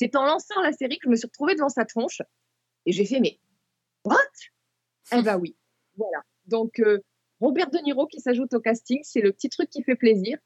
[0.00, 2.22] C'est en lançant la série que je me suis retrouvée devant sa tronche
[2.86, 3.38] et j'ai fait, mais
[4.04, 4.16] what?
[5.12, 5.56] Eh ben oui,
[5.96, 6.22] voilà.
[6.46, 6.98] Donc, euh,
[7.40, 10.38] Robert De Niro qui s'ajoute au casting, c'est le petit truc qui fait plaisir.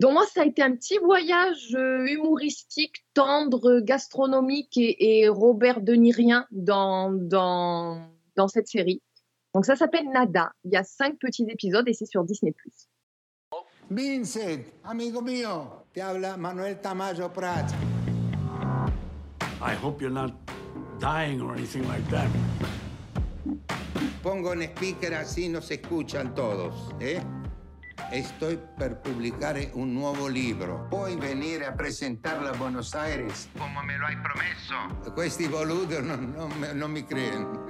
[0.00, 5.92] Donc moi, ça a été un petit voyage euh, humoristique, tendre, gastronomique et, Robert De
[5.94, 9.00] Nirien dans, dans, dans cette série.
[9.54, 10.52] Donc ça s'appelle Nada.
[10.64, 12.52] Il y a cinq petits épisodes et c'est sur Disney+.
[13.90, 17.66] Vincent, amigo mío, te habla Manuel Tamayo Prat.
[19.64, 20.32] I hope you're not
[20.98, 22.28] dying or anything like that.
[24.22, 27.20] Pongo en speaker así nos escuchan todos, ¿eh?
[28.12, 30.86] Estoy per pubblicare un nuovo libro.
[30.90, 35.12] Puoi venire a presentarlo a Buenos Aires, come me lo hai promesso.
[35.14, 37.64] Questi voluti non, non me- non mi credono.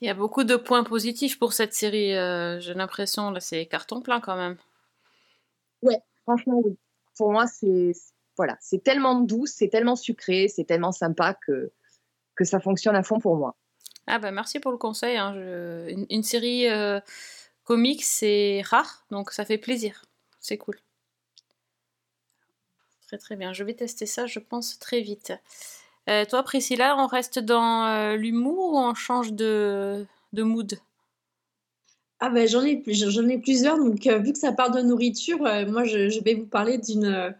[0.00, 2.14] Il y a beaucoup de points positifs pour cette série.
[2.16, 4.56] euh, J'ai l'impression, là, c'est carton plein quand même.
[6.24, 6.76] Franchement, oui.
[7.16, 7.92] Pour moi, c'est
[8.36, 11.70] voilà, c'est tellement doux, c'est tellement sucré, c'est tellement sympa que,
[12.34, 13.56] que ça fonctionne à fond pour moi.
[14.06, 15.16] Ah bah merci pour le conseil.
[15.16, 17.00] hein, je- Une, une série euh,
[17.64, 20.04] comique, c'est rare, donc ça fait plaisir.
[20.40, 20.76] C'est cool.
[23.06, 23.52] Très très bien.
[23.52, 25.32] Je vais tester ça, je pense, très vite.
[26.10, 30.78] Euh, toi, Priscilla, on reste dans euh, l'humour ou on change de, de mood?
[32.20, 34.80] Ah ben j'en ai, plus- j'en ai plusieurs, donc euh, vu que ça parle de
[34.80, 37.30] nourriture, euh, moi je, je vais vous parler d'une euh,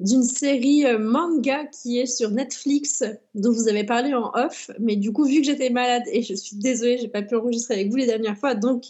[0.00, 3.02] d'une série euh, manga qui est sur Netflix,
[3.34, 6.34] dont vous avez parlé en off, mais du coup vu que j'étais malade et je
[6.34, 8.84] suis désolée, j'ai pas pu enregistrer avec vous les dernières fois, donc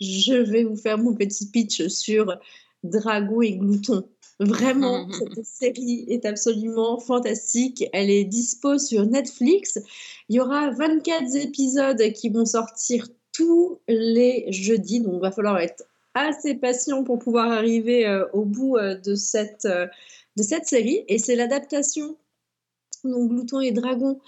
[0.00, 2.38] je vais vous faire mon petit pitch sur
[2.82, 4.08] Dragon et Glouton.
[4.40, 7.84] Vraiment, cette série est absolument fantastique.
[7.92, 9.78] Elle est dispo sur Netflix.
[10.28, 15.58] Il y aura 24 épisodes qui vont sortir tous les jeudis, donc il va falloir
[15.58, 15.84] être
[16.14, 19.86] assez patient pour pouvoir arriver euh, au bout euh, de, cette, euh,
[20.38, 21.04] de cette série.
[21.08, 22.16] Et c'est l'adaptation,
[23.04, 24.18] donc Glouton et Dragon,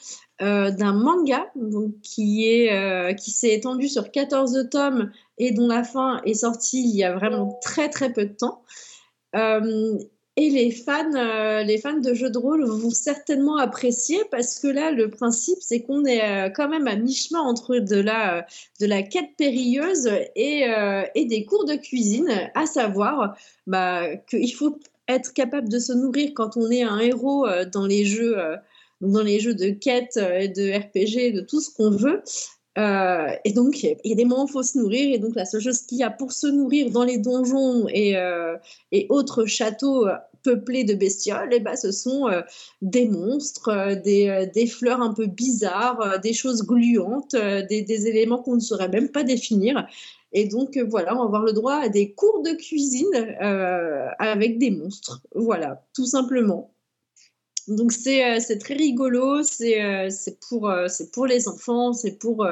[0.42, 5.68] euh, d'un manga donc, qui est, euh, qui s'est étendu sur 14 tomes et dont
[5.68, 8.62] la fin est sortie il y a vraiment très très peu de temps.
[9.36, 9.98] Euh,
[10.36, 14.90] et les fans, les fans de jeux de rôle vont certainement apprécier parce que là,
[14.90, 18.46] le principe, c'est qu'on est quand même à mi-chemin entre de la,
[18.80, 20.64] de la quête périlleuse et,
[21.14, 24.78] et des cours de cuisine, à savoir bah, qu'il faut
[25.14, 28.56] être capable de se nourrir quand on est un héros euh, dans les jeux, euh,
[29.00, 32.22] dans les jeux de quête, euh, de RPG, de tout ce qu'on veut.
[33.44, 35.14] Et donc, il y a des moments où il faut se nourrir.
[35.14, 38.14] Et donc, la seule chose qu'il y a pour se nourrir dans les donjons et,
[38.90, 40.06] et autres châteaux
[40.42, 42.30] peuplés de bestioles, eh ben, ce sont
[42.80, 48.88] des monstres, des, fleurs un peu bizarres, des choses gluantes, des éléments qu'on ne saurait
[48.88, 49.86] même pas définir.
[50.32, 54.06] Et donc, euh, voilà, on va avoir le droit à des cours de cuisine euh,
[54.18, 55.22] avec des monstres.
[55.34, 56.72] Voilà, tout simplement.
[57.68, 59.78] Donc c'est euh, très rigolo, c'est
[60.48, 62.46] pour, les enfants, c'est pour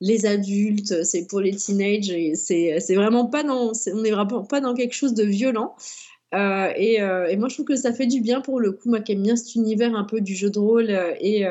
[0.00, 4.74] les adultes, c'est pour les teenagers, c'est vraiment pas dans, on n'est vraiment pas dans
[4.74, 5.74] quelque chose de violent.
[6.32, 6.98] Et,
[7.38, 9.36] moi je trouve que ça fait du bien pour le coup, moi qui aime bien
[9.36, 11.46] cet univers un peu du jeu de rôle et,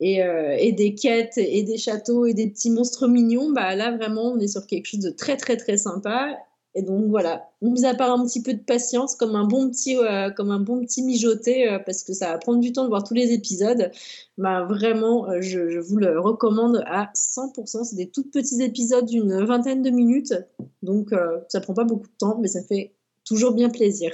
[0.00, 3.96] et, euh, et des quêtes et des châteaux et des petits monstres mignons, bah là
[3.96, 6.36] vraiment on est sur quelque chose de très très très sympa.
[6.78, 9.96] Et donc voilà, mis à part un petit peu de patience, comme un bon petit,
[9.96, 12.90] euh, comme un bon petit mijoté, euh, parce que ça va prendre du temps de
[12.90, 13.90] voir tous les épisodes,
[14.36, 17.84] bah vraiment, euh, je, je vous le recommande à 100%.
[17.84, 20.34] C'est des tout petits épisodes d'une vingtaine de minutes,
[20.82, 21.14] donc
[21.48, 22.92] ça prend pas beaucoup de temps, mais ça fait
[23.24, 24.12] toujours bien plaisir.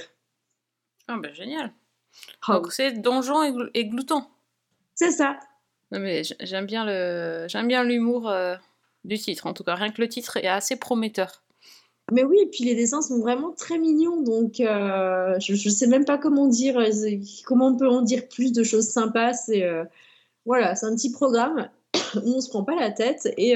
[1.09, 1.73] Ah bah génial.
[2.47, 4.21] Ah Donc c'est Donjon et, Glou- et Glouton.
[4.95, 5.37] C'est ça.
[5.93, 8.55] Non mais j'aime bien le j'aime bien l'humour euh,
[9.03, 11.43] du titre en tout cas rien que le titre est assez prometteur.
[12.11, 15.87] Mais oui, et puis les dessins sont vraiment très mignons, donc euh, je, je sais
[15.87, 16.89] même pas comment dire, euh,
[17.45, 19.33] comment on peut en dire plus de choses sympas.
[19.33, 19.63] C'est
[20.45, 21.69] voilà, c'est un petit programme
[22.15, 23.55] où on se prend pas la tête et,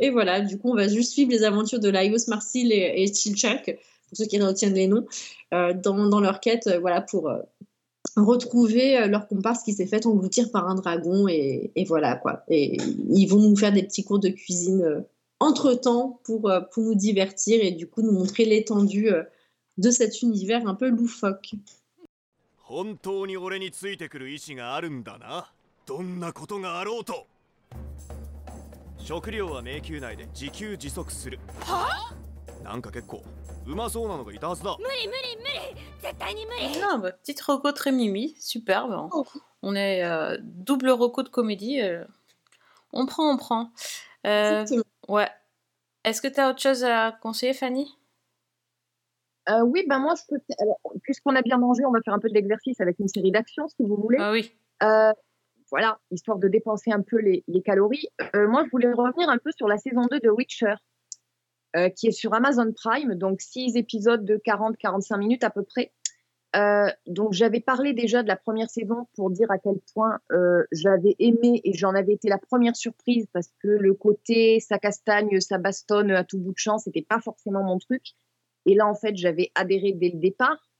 [0.00, 3.12] et voilà, du coup, on va juste suivre les aventures de Laios, Marcil et, et
[3.12, 3.76] Chilchak,
[4.08, 5.06] pour ceux qui retiennent les noms,
[5.50, 7.28] dans, dans, leur quête, voilà, pour
[8.15, 11.27] retrouver euh, leur comparse qui s'est fait engloutir par un dragon.
[11.27, 12.43] Et, et, voilà, quoi.
[12.47, 12.77] Et
[13.09, 15.01] ils vont nous faire des petits cours de cuisine euh,
[15.39, 19.09] entre-temps pour, pour nous divertir et du coup nous montrer l'étendue
[19.77, 21.55] de cet univers un peu loufoque.
[22.69, 25.51] 本当に俺についてくる意志があるんだな
[25.87, 27.25] どんなことがあろうと
[28.99, 32.13] 食料は迷宮内で自給自足するは
[32.63, 33.23] なんか結構
[33.67, 38.91] うまそうなのがいたはずだ無理無理無理絶対に無理 Non, bah, petite reco très mimi, superbe.
[38.93, 39.09] hein.
[39.61, 41.81] On est euh, double reco de comédie.
[41.81, 42.05] euh,
[42.93, 43.69] On prend, on prend.
[44.25, 44.83] Euh, Exactement.
[45.09, 45.29] ouais.
[46.03, 47.93] Est-ce que tu as autre chose à conseiller, Fanny
[49.49, 50.41] Euh, oui, ben moi, je peux.
[50.59, 53.31] alors, Puisqu'on a bien mangé, on va faire un peu de l'exercice avec une série
[53.31, 54.17] d'actions, si vous voulez.
[54.19, 54.51] Ah oui.
[54.83, 55.11] Euh,
[55.71, 58.07] voilà, histoire de dépenser un peu les, les calories.
[58.35, 60.75] Euh, moi, je voulais revenir un peu sur la saison 2 de Witcher,
[61.76, 65.92] euh, qui est sur Amazon Prime, donc six épisodes de 40-45 minutes à peu près.
[66.54, 70.62] Euh, donc, j'avais parlé déjà de la première saison pour dire à quel point euh,
[70.70, 75.40] j'avais aimé et j'en avais été la première surprise parce que le côté ça castagne,
[75.40, 78.02] ça bastonne à tout bout de champ, c'était pas forcément mon truc.
[78.66, 80.70] Et là, en fait, j'avais adhéré dès le départ.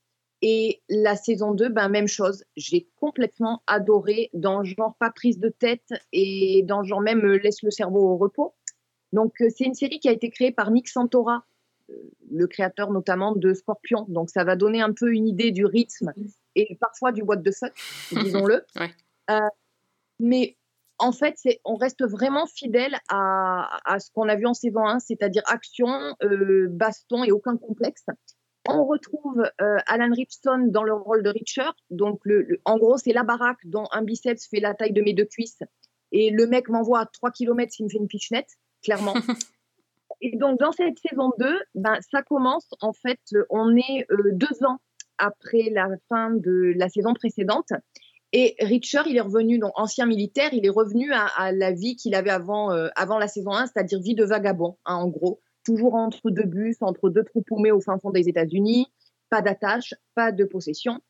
[0.42, 2.44] Et la saison 2, ben, même chose.
[2.56, 7.70] J'ai complètement adoré dans genre pas prise de tête et dans genre même laisse le
[7.70, 8.54] cerveau au repos.
[9.14, 11.44] Donc, euh, c'est une série qui a été créée par Nick Santora,
[11.90, 11.94] euh,
[12.30, 14.04] le créateur notamment de Scorpion.
[14.08, 16.12] Donc, ça va donner un peu une idée du rythme
[16.56, 17.72] et parfois du what the fuck,
[18.24, 18.64] disons-le.
[18.78, 18.90] Ouais.
[19.30, 19.38] Euh,
[20.20, 20.56] mais
[20.98, 24.98] en fait, on reste vraiment fidèle à, à ce qu'on a vu en saison 1,
[25.00, 25.88] c'est-à-dire action,
[26.22, 28.04] euh, baston et aucun complexe.
[28.68, 31.76] On retrouve euh, Alan Ripstone dans le rôle de Richard.
[31.90, 35.02] Donc, le, le- en gros, c'est la baraque dont un biceps fait la taille de
[35.02, 35.58] mes deux cuisses.
[36.12, 38.48] Et le mec m'envoie à 3 km s'il me fait une pichenette,
[38.84, 39.14] clairement.
[40.20, 43.20] et donc, dans cette saison 2, ben, ça commence, en fait,
[43.50, 44.78] on est euh, deux ans
[45.18, 47.72] après la fin de la saison précédente.
[48.32, 51.94] Et Richard, il est revenu, donc ancien militaire, il est revenu à, à la vie
[51.94, 55.40] qu'il avait avant, euh, avant la saison 1, c'est-à-dire vie de vagabond, hein, en gros.
[55.64, 58.88] Toujours entre deux bus, entre deux trous paumés au fin fond des États-Unis,
[59.30, 61.00] pas d'attache, pas de possession.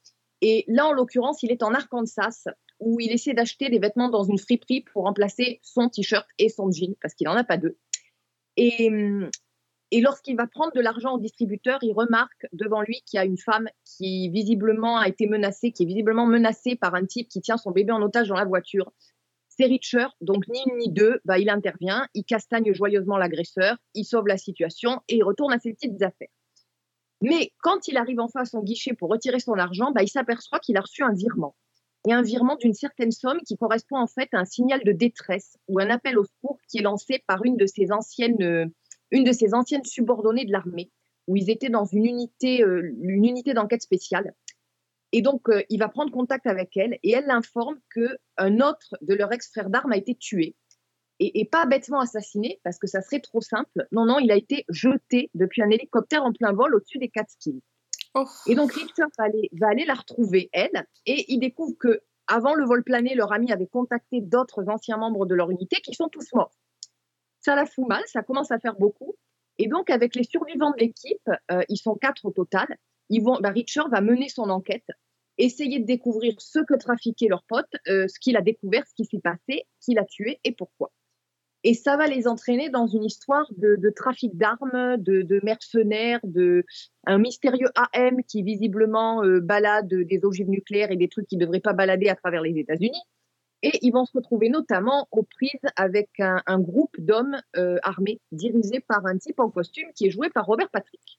[0.42, 2.44] Et là, en l'occurrence, il est en Arkansas,
[2.80, 6.70] où il essaie d'acheter des vêtements dans une friperie pour remplacer son t-shirt et son
[6.70, 7.76] jean, parce qu'il n'en a pas deux.
[8.56, 9.30] Et, hum,
[9.90, 13.24] et lorsqu'il va prendre de l'argent au distributeur, il remarque devant lui qu'il y a
[13.24, 17.40] une femme qui visiblement a été menacée, qui est visiblement menacée par un type qui
[17.40, 18.90] tient son bébé en otage dans la voiture.
[19.48, 24.04] C'est Richard, donc ni une ni deux, bah, il intervient, il castagne joyeusement l'agresseur, il
[24.04, 26.26] sauve la situation et il retourne à ses petites affaires.
[27.20, 30.58] Mais quand il arrive enfin à son guichet pour retirer son argent, bah, il s'aperçoit
[30.58, 31.54] qu'il a reçu un virement.
[32.06, 35.56] Et un virement d'une certaine somme qui correspond en fait à un signal de détresse
[35.68, 38.66] ou un appel au secours qui est lancé par une de ses anciennes, euh,
[39.10, 40.90] une de ses anciennes subordonnées de l'armée,
[41.26, 44.34] où ils étaient dans une unité, euh, unité d'enquête spéciale.
[45.12, 49.14] Et donc, euh, il va prendre contact avec elle et elle l'informe qu'un autre de
[49.14, 50.56] leurs ex-frères d'armes a été tué.
[51.20, 53.86] Et, et pas bêtement assassiné, parce que ça serait trop simple.
[53.92, 57.62] Non, non, il a été jeté depuis un hélicoptère en plein vol au-dessus des Catskills.
[58.14, 58.26] Oh.
[58.46, 62.82] Et donc, Richard va aller, la retrouver, elle, et il découvre que avant le vol
[62.84, 66.56] plané, leur ami avait contacté d'autres anciens membres de leur unité qui sont tous morts.
[67.40, 69.16] Ça la fout mal, ça commence à faire beaucoup.
[69.58, 72.66] Et donc, avec les survivants de l'équipe, euh, ils sont quatre au total,
[73.10, 74.86] ils vont, bah, Richard va mener son enquête,
[75.38, 79.04] essayer de découvrir ce que trafiquaient leurs potes, euh, ce qu'il a découvert, ce qui
[79.04, 80.92] s'est passé, qui l'a tué et pourquoi.
[81.66, 86.64] Et ça va les entraîner dans une histoire de, trafic d'armes, de, mercenaires, de
[87.06, 91.44] un mystérieux AM qui visiblement euh, balade des ogives nucléaires et des trucs qui ne
[91.44, 93.00] devraient pas balader à travers les États-Unis.
[93.62, 98.20] Et ils vont se retrouver notamment aux prises avec un, un groupe d'hommes euh, armés
[98.30, 101.18] dirigé par un type en costume qui est joué par Robert Patrick.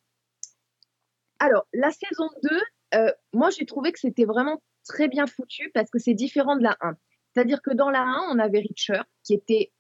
[1.40, 2.50] Alors, la saison 2,
[2.94, 6.62] euh, moi j'ai trouvé que c'était vraiment très bien foutu parce que c'est différent de
[6.62, 6.94] la 1.
[7.34, 9.72] C'est-à-dire que dans la 1, on avait Richard qui était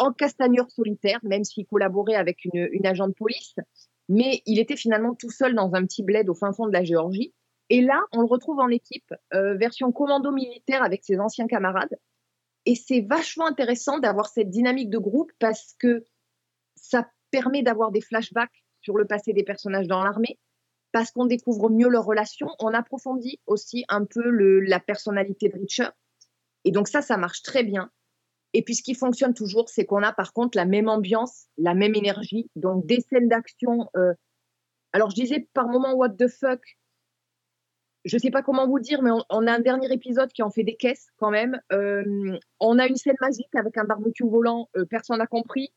[0.00, 3.54] en castagneur solitaire, même s'il collaborait avec une, une agent de police,
[4.08, 6.82] mais il était finalement tout seul dans un petit bled au fin fond de la
[6.82, 7.32] Géorgie.
[7.68, 11.96] Et là, on le retrouve en équipe, euh, version commando militaire avec ses anciens camarades.
[12.66, 16.04] Et c'est vachement intéressant d'avoir cette dynamique de groupe parce que
[16.74, 20.38] ça permet d'avoir des flashbacks sur le passé des personnages dans l'armée,
[20.92, 25.58] parce qu'on découvre mieux leurs relations, on approfondit aussi un peu le, la personnalité de
[25.58, 25.92] Richard.
[26.64, 27.90] Et donc ça, ça marche très bien.
[28.52, 31.74] Et puis ce qui fonctionne toujours, c'est qu'on a par contre la même ambiance, la
[31.74, 33.88] même énergie, donc des scènes d'action.
[33.96, 34.14] Euh...
[34.92, 36.60] Alors je disais par moment what the fuck.
[38.06, 40.50] Je sais pas comment vous dire, mais on, on, a un dernier épisode qui en
[40.50, 41.60] fait des caisses quand même.
[41.70, 45.70] Euh, on a une scène magique avec un barbecue volant, euh, personne n'a compris.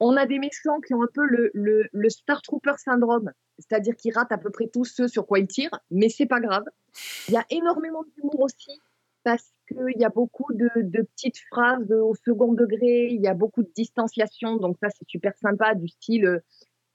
[0.00, 3.94] On a des méchants qui ont un peu le, le, le Star Trooper syndrome, c'est-à-dire
[3.94, 6.64] qu'ils ratent à peu près tous ceux sur quoi ils tirent, mais c'est pas grave.
[7.28, 8.80] Il y a énormément d'humour aussi,
[9.22, 13.34] parce qu'il y a beaucoup de, de petites phrases au second degré, il y a
[13.34, 16.38] beaucoup de distanciation, donc ça c'est super sympa, du style euh,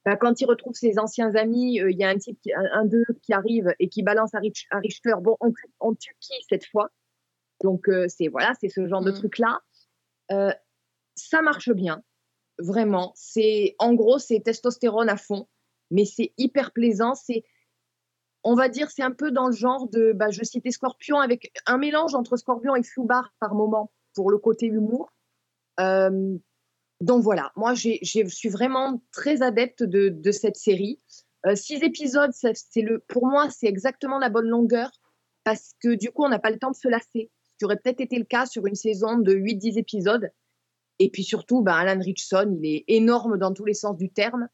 [0.06, 2.66] bah, quand il retrouve ses anciens amis, euh, il y a un type, qui- un,
[2.74, 6.16] un d'eux qui arrive et qui balance à, Rich, à Richter, bon, on, on tue
[6.20, 6.90] qui cette fois?
[7.64, 9.16] Donc euh, c'est voilà, c'est ce genre de Mm.
[9.16, 9.60] truc là.
[10.32, 10.52] Euh,
[11.16, 12.04] ça marche bien,
[12.60, 13.14] vraiment.
[13.16, 15.48] C'est en gros c'est testostérone à fond,
[15.90, 17.16] mais c'est hyper plaisant.
[17.16, 17.44] C'est
[18.46, 21.52] on va dire c'est un peu dans le genre de, bah, je citais Scorpion avec
[21.66, 25.12] un mélange entre Scorpion et Fubar par moment pour le côté humour.
[25.80, 26.38] Euh,
[27.02, 31.02] donc voilà, moi je suis vraiment très adepte de, de cette série.
[31.48, 34.92] Euh, six épisodes, c'est le, pour moi c'est exactement la bonne longueur
[35.44, 37.32] parce que du coup on n'a pas le temps de se lasser.
[37.42, 40.30] Ce qui aurait peut-être été le cas sur une saison de 8-10 épisodes.
[41.00, 44.48] Et puis surtout, ben, Alan Richson, il est énorme dans tous les sens du terme.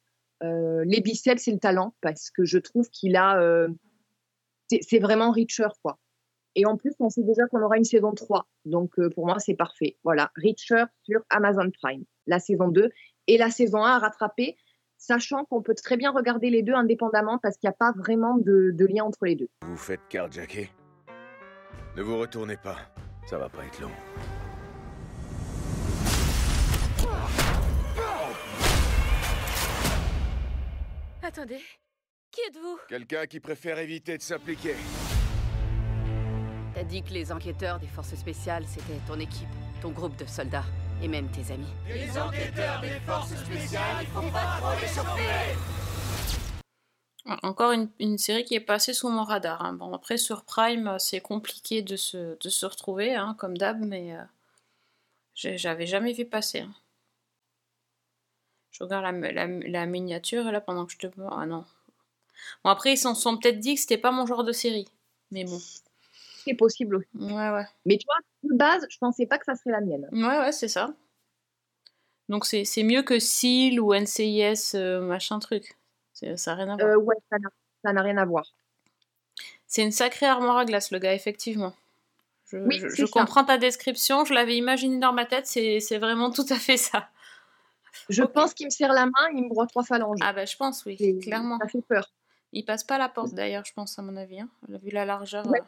[0.43, 3.39] Euh, les biceps, c'est le talent parce que je trouve qu'il a.
[3.41, 3.67] euh,
[4.81, 5.99] c'est vraiment Richer, quoi.
[6.55, 8.47] Et en plus, on sait déjà qu'on aura une saison 3.
[8.65, 9.97] Donc euh, pour moi, c'est parfait.
[10.03, 12.89] Voilà, Richer sur Amazon Prime, la saison 2.
[13.27, 14.57] Et la saison 1 à rattraper,
[14.97, 18.37] sachant qu'on peut très bien regarder les deux indépendamment parce qu'il n'y a pas vraiment
[18.37, 19.47] de, de lien entre les deux.
[19.65, 20.69] Vous faites carjacker
[21.95, 22.77] Ne vous retournez pas,
[23.27, 23.91] ça va pas être long.
[31.33, 31.61] Attendez,
[32.29, 32.77] qui êtes-vous?
[32.89, 34.75] Quelqu'un qui préfère éviter de s'impliquer.
[36.73, 39.47] T'as dit que les enquêteurs des forces spéciales, c'était ton équipe,
[39.81, 40.65] ton groupe de soldats,
[41.01, 41.71] et même tes amis.
[41.87, 45.55] Les enquêteurs des forces spéciales, il faut pas trop les chauffer
[47.43, 49.63] Encore une, une série qui est passée sous mon radar.
[49.63, 49.71] hein.
[49.71, 54.17] Bon, après, sur Prime, c'est compliqué de se, de se retrouver, hein, comme d'hab, mais
[54.17, 54.21] euh,
[55.33, 56.59] j'avais jamais vu passer.
[56.59, 56.73] hein.
[58.71, 61.07] Je regarde la, la- la miniature, là, pendant que je te...
[61.29, 61.65] Ah non.
[62.63, 64.87] Bon, après, ils s'en sont peut-être dit que c'était pas mon genre de série.
[65.31, 65.59] Mais bon.
[66.43, 67.07] C'est possible aussi.
[67.13, 67.65] Ouais, ouais.
[67.85, 68.15] Mais tu vois,
[68.51, 70.07] de base, je pensais pas que ça serait la mienne.
[70.11, 70.93] Ouais, ouais, c'est ça.
[72.29, 75.77] Donc c'est mieux que SEAL ou NCIS, euh, machin truc.
[76.13, 76.89] Ça n'a rien à voir.
[76.89, 78.45] Euh, ouais, ça n'a- rien à voir.
[79.67, 81.73] C'est une sacrée armoire à glace, le gars, effectivement.
[82.47, 86.45] Je, Oui, je- comprends ta description, je l'avais imaginé dans ma tête, c'est vraiment tout
[86.49, 87.09] à fait ça.
[88.11, 90.19] Je pense qu'il me serre la main, il me broie trois phalanges.
[90.21, 91.57] Ah bah je pense, oui, Et clairement.
[91.59, 92.11] Ça fait peur.
[92.53, 94.41] Il passe pas la porte d'ailleurs, je pense, à mon avis.
[94.41, 94.49] Hein.
[94.67, 95.47] Vu la largeur.
[95.47, 95.59] Euh,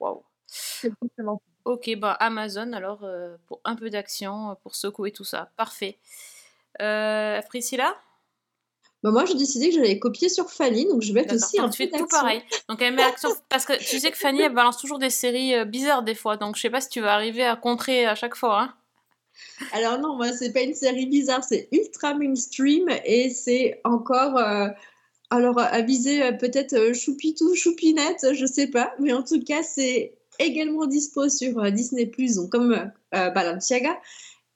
[0.00, 0.22] Waouh.
[0.46, 1.70] C'est exactement ça.
[1.70, 5.52] Ok, bah Amazon, alors, euh, pour un peu d'action, euh, pour secouer tout ça.
[5.56, 5.98] Parfait.
[6.80, 7.94] Euh, Priscilla?
[9.02, 11.64] Bah, moi, j'ai décidé que j'allais copier sur Fanny, donc je vais être aussi un
[11.64, 12.42] donc tu peu fais tout pareil.
[12.68, 15.54] Donc elle met l'action parce que tu sais que Fanny elle balance toujours des séries
[15.54, 18.14] euh, bizarres des fois, donc je sais pas si tu vas arriver à contrer à
[18.14, 18.60] chaque fois.
[18.60, 18.74] Hein.
[19.72, 24.36] Alors non, moi, c'est pas une série bizarre, c'est ultra mainstream et c'est encore...
[24.36, 24.68] euh,
[25.32, 29.62] alors, à viser euh, peut-être euh, choupitou, choupinette, je sais pas, mais en tout cas,
[29.62, 33.96] c'est également dispo sur euh, Disney+, donc comme euh, euh, Balenciaga.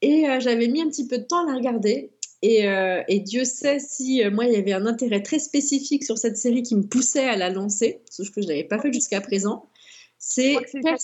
[0.03, 2.11] Et euh, j'avais mis un petit peu de temps à la regarder.
[2.43, 6.05] Et, euh, et Dieu sait si euh, moi, il y avait un intérêt très spécifique
[6.05, 8.81] sur cette série qui me poussait à la lancer, sauf que je ne l'avais pas
[8.81, 9.67] fait jusqu'à présent.
[10.19, 10.57] C'est...
[10.83, 10.99] Pers-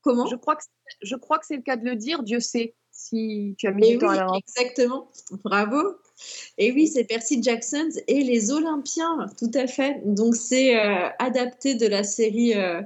[0.00, 0.26] Comment?
[0.26, 0.64] Je crois que
[1.02, 2.24] je crois que c'est le cas de le dire.
[2.24, 2.74] Dieu sait
[3.08, 4.42] si tu as mis Et du temps oui, à la lancer.
[4.46, 5.08] exactement.
[5.44, 5.96] Bravo.
[6.58, 10.02] Et oui, c'est Percy Jackson et les Olympiens, tout à fait.
[10.04, 12.80] Donc, c'est euh, adapté de la série euh,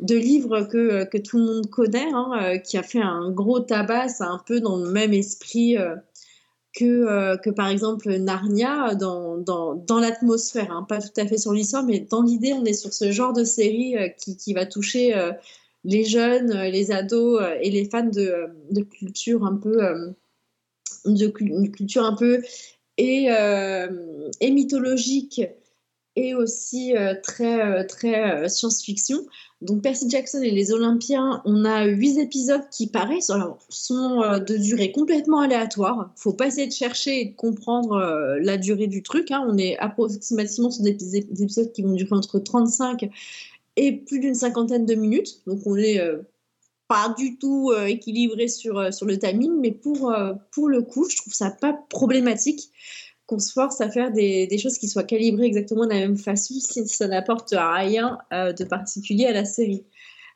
[0.00, 3.60] de livres que, que tout le monde connaît, hein, euh, qui a fait un gros
[3.60, 4.08] tabac.
[4.10, 5.96] C'est un peu dans le même esprit euh,
[6.74, 10.70] que, euh, que, par exemple, Narnia, dans, dans, dans l'atmosphère.
[10.70, 10.86] hein.
[10.88, 13.42] Pas tout à fait sur l'histoire, mais dans l'idée, on est sur ce genre de
[13.44, 15.32] série euh, qui, qui va toucher euh,
[15.84, 20.14] les jeunes, euh, les ados euh, et les fans de, culture un peu.
[21.04, 21.28] de
[21.68, 22.42] culture un peu
[22.96, 25.42] et, euh, et mythologique
[26.16, 29.24] et aussi très, très science-fiction.
[29.62, 34.56] Donc Percy Jackson et les Olympiens, on a huit épisodes qui, pareil, sont, sont de
[34.56, 36.10] durée complètement aléatoire.
[36.16, 39.30] faut pas essayer de chercher et de comprendre la durée du truc.
[39.30, 39.46] hein.
[39.48, 43.08] On est approximativement sur des épisodes qui vont durer entre 35
[43.78, 45.40] et plus d'une cinquantaine de minutes.
[45.46, 46.18] Donc on est euh,
[46.88, 50.12] pas du tout euh, équilibré sur, euh, sur le timing, mais pour,
[50.50, 52.70] pour le coup, je trouve ça pas problématique
[53.26, 56.54] qu'on se force à faire des, choses qui soient calibrées exactement de la même façon
[56.58, 59.84] si ça n'apporte rien de particulier à la série.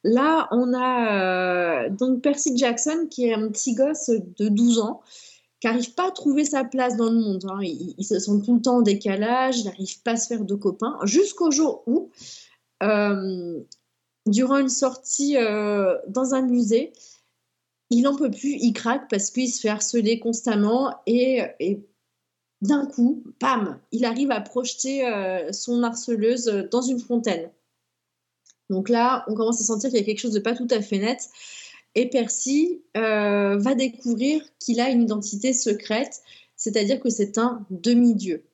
[0.05, 5.01] Là, on a donc Percy Jackson qui est un petit gosse de 12 ans
[5.61, 7.47] qui n'arrive pas à trouver sa place dans le monde.
[7.49, 7.61] hein.
[7.62, 10.45] Il, il se sent tout le temps en décalage, il n'arrive pas à se faire
[10.45, 12.11] de copains, jusqu'au jour où,
[14.26, 16.93] durant une sortie euh, dans un musée,
[17.91, 21.43] il en peut plus, il craque parce qu'il se fait harceler constamment et,
[22.61, 27.51] d'un coup, bam, il arrive à projeter euh, son harceleuse dans une fontaine.
[28.70, 30.80] Donc là, on commence à sentir qu'il y a quelque chose de pas tout à
[30.80, 31.28] fait net.
[31.95, 36.22] Et Percy euh, va découvrir qu'il a une identité secrète,
[36.57, 38.45] c'est-à-dire que c'est un demi-dieu.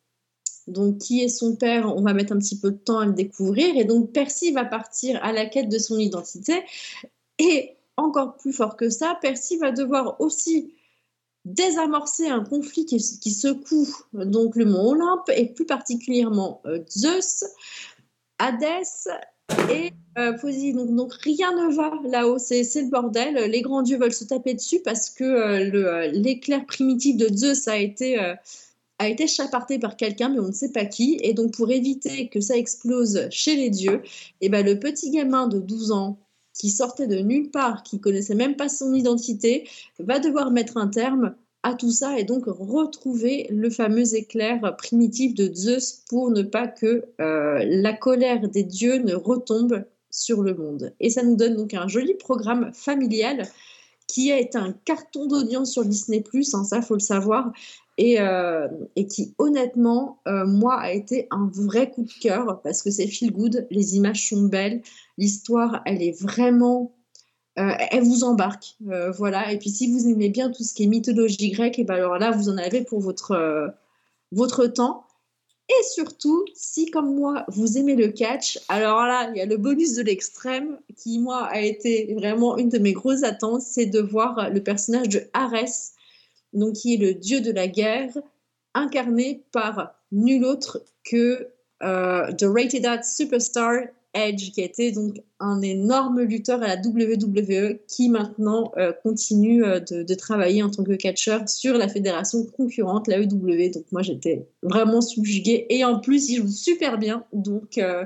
[0.69, 3.12] Donc, qui est son père On va mettre un petit peu de temps à le
[3.12, 3.77] découvrir.
[3.77, 6.62] Et donc, Percy va partir à la quête de son identité.
[7.39, 10.73] Et encore plus fort que ça, Percy va devoir aussi
[11.45, 17.45] désamorcer un conflit qui, secoue donc le mont Olympe et plus particulièrement euh, Zeus,
[18.39, 19.09] Hadès
[19.71, 20.33] et euh.
[20.89, 23.35] Donc, rien ne va là-haut, c'est le bordel.
[23.51, 27.79] Les grands dieux veulent se taper dessus parce que euh, l'éclair primitif de Zeus a
[27.79, 28.35] été, euh,
[28.99, 31.19] a été chaparté par quelqu'un, mais on ne sait pas qui.
[31.23, 34.03] Et donc, pour éviter que ça explose chez les dieux,
[34.41, 36.19] eh ben, le petit gamin de 12 ans
[36.53, 39.69] qui sortait de nulle part, qui connaissait même pas son identité,
[40.01, 45.35] va devoir mettre un terme à tout ça et donc retrouver le fameux éclair primitif
[45.35, 50.55] de Zeus pour ne pas que euh, la colère des dieux ne retombe sur le
[50.55, 50.93] monde.
[51.01, 53.47] Et ça nous donne donc un joli programme familial
[54.07, 56.21] qui été un carton d'audience sur Disney⁇
[56.57, 57.53] hein, ça faut le savoir,
[57.99, 62.83] et, euh, et qui honnêtement, euh, moi, a été un vrai coup de cœur parce
[62.83, 64.83] que c'est feel good, les images sont belles,
[65.19, 66.95] l'histoire, elle est vraiment
[67.59, 68.77] euh, elle vous embarque.
[69.17, 69.53] Voilà.
[69.53, 72.17] Et puis si vous aimez bien tout ce qui est mythologie grecque, et ben alors
[72.17, 73.75] là, vous en avez pour votre,
[74.31, 75.05] votre temps.
[75.69, 79.57] Et surtout, si comme moi, vous aimez le catch, alors là, il y a le
[79.57, 84.01] bonus de l'extrême qui, moi, a été vraiment une de mes grosses attentes, c'est de
[84.01, 85.95] voir le personnage de Arès,
[86.53, 88.11] donc qui est le dieu de la guerre,
[88.75, 91.49] incarné par nul autre que
[91.81, 93.83] The Rated R Superstar
[94.15, 99.81] Edge, qui été donc un énorme lutteur à la WWE, qui maintenant euh, continue euh,
[99.81, 103.71] de, travailler en tant que catcheur sur la fédération concurrente, la EW.
[103.73, 105.67] Donc moi j'étais vraiment subjuguée.
[105.69, 108.05] Et en plus il joue super bien, donc euh,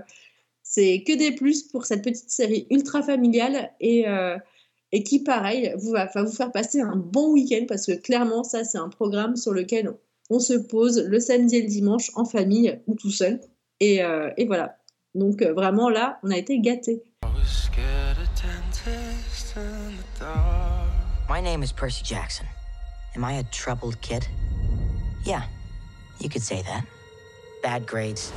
[0.62, 3.70] c'est que des plus pour cette petite série ultra familiale.
[3.80, 4.04] Et
[4.92, 8.44] et qui, pareil, vous va, va, vous faire passer un bon week-end parce que clairement,
[8.44, 9.92] ça, c'est un programme sur lequel
[10.30, 13.40] on se pose le samedi et le dimanche en famille ou tout seul.
[13.80, 14.00] Et,
[14.36, 14.78] et voilà,
[15.14, 17.02] donc euh, vraiment là, on a été gâtés.
[21.28, 22.46] My name is Percy Jackson.
[23.14, 24.26] Am I a troubled kid?
[25.24, 25.42] Yeah,
[26.18, 26.84] you could say that.
[27.62, 28.32] Bad grades,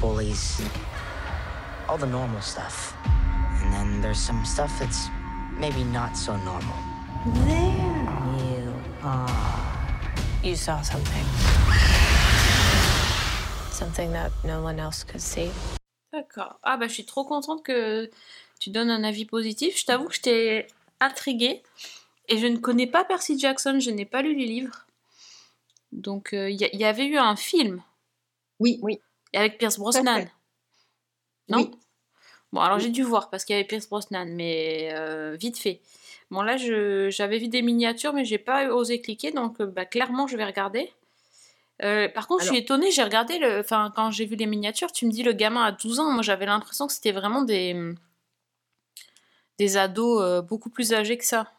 [0.00, 0.60] bullies,
[1.88, 2.94] all the normal stuff.
[3.62, 5.08] And then there's some stuff that's
[5.60, 6.74] maybe not so normal.
[7.44, 7.60] There
[8.48, 9.28] you are.
[10.42, 11.26] You saw something.
[13.70, 15.50] Something that no one else could see.
[16.12, 16.58] D'accord.
[16.62, 18.10] Ah bah je suis trop contente que
[18.58, 19.78] tu donnes un avis positif.
[19.78, 20.66] Je t'avoue que je t'ai
[20.98, 21.62] intriguée.
[22.28, 24.86] Et je ne connais pas Percy Jackson, je n'ai pas lu les livres.
[25.92, 27.82] Donc il euh, y, avait eu un film.
[28.60, 29.00] Oui, oui.
[29.34, 30.26] Avec Pierce Brosnan.
[31.48, 31.70] Non?
[32.52, 35.80] Bon, alors j'ai dû voir parce qu'il y avait Pierce Brosnan, mais euh, vite fait.
[36.30, 40.26] Bon, là, j'avais vu des miniatures, mais j'ai pas osé cliquer, donc euh, bah, clairement,
[40.26, 40.90] je vais regarder.
[41.82, 43.60] Euh, par contre, je suis étonnée, j'ai regardé, le...
[43.60, 46.22] enfin, quand j'ai vu les miniatures, tu me dis le gamin à 12 ans, moi
[46.22, 47.94] j'avais l'impression que c'était vraiment des,
[49.58, 51.50] des ados euh, beaucoup plus âgés que ça.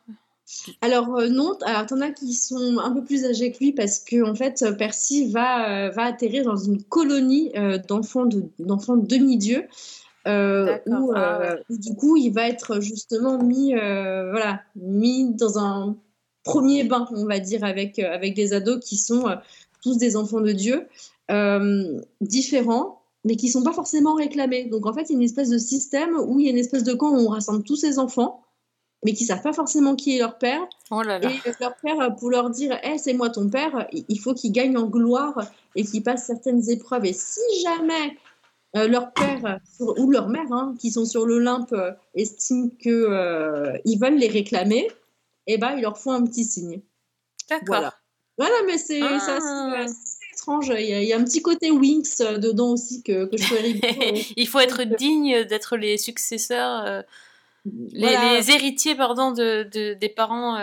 [0.81, 3.99] Alors euh, non, alors t'en as qui sont un peu plus âgés que lui parce
[3.99, 7.53] que en fait Percy va, va atterrir dans une colonie
[7.87, 8.97] d'enfants de, d'enfants
[10.25, 15.95] où, ah du coup il va être justement mis, voilà, mis dans un
[16.43, 19.25] premier bain, on va dire, avec, avec des ados qui sont
[19.81, 20.87] tous des enfants de Dieu,
[21.31, 24.65] euh, différents, mais qui ne sont pas forcément réclamés.
[24.65, 26.57] Donc en fait, il y a une espèce de système où il y a une
[26.57, 28.41] espèce de camp où on rassemble tous ces enfants,
[29.05, 30.61] mais qui ne savent pas forcément qui est leur père.
[30.91, 31.29] Oh là là.
[31.31, 34.77] Et leur père, pour leur dire, hey, c'est moi ton père, il faut qu'ils gagnent
[34.77, 37.05] en gloire et qu'ils passent certaines épreuves.
[37.05, 38.17] Et si jamais
[38.75, 44.17] euh, leur père ou leur mère, hein, qui sont sur l'Olympe, euh, estiment qu'ils veulent
[44.17, 44.87] les réclamer,
[45.47, 46.81] eh ben, ils leur font un petit signe.
[47.49, 47.65] D'accord.
[47.67, 47.93] Voilà.
[48.37, 49.85] Voilà, mais c'est ah.
[50.33, 50.71] étrange.
[50.75, 54.47] Il y, a, un petit côté Winx euh, dedans aussi que, que je trouvais Il
[54.47, 57.01] faut être digne d'être les successeurs, euh,
[57.65, 59.63] les, héritiers pardon, de,
[59.93, 60.57] des parents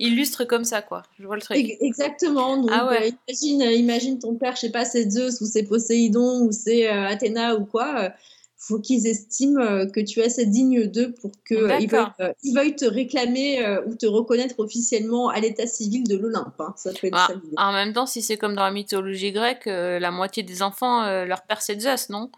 [0.00, 1.02] euh, illustres comme ça, quoi.
[1.18, 1.58] Je vois le truc.
[1.80, 2.56] Exactement.
[2.56, 2.90] Donc, ah
[3.28, 7.56] imagine, imagine ton père, je sais pas, c'est Zeus ou c'est Poséidon ou c'est Athéna
[7.56, 8.12] ou quoi
[8.58, 11.88] faut qu'ils estiment euh, que tu es assez digne d'eux pour qu'ils euh, veuillent,
[12.20, 16.58] euh, veuillent, te réclamer ou te reconnaître officiellement à l'état civil de l'Olympe.
[16.58, 16.74] Hein.
[16.76, 17.28] Ça fait ah,
[17.58, 21.42] en même temps, si c'est comme dans la mythologie grecque, la moitié des enfants, leur
[21.42, 22.30] père c'est Zeus, non?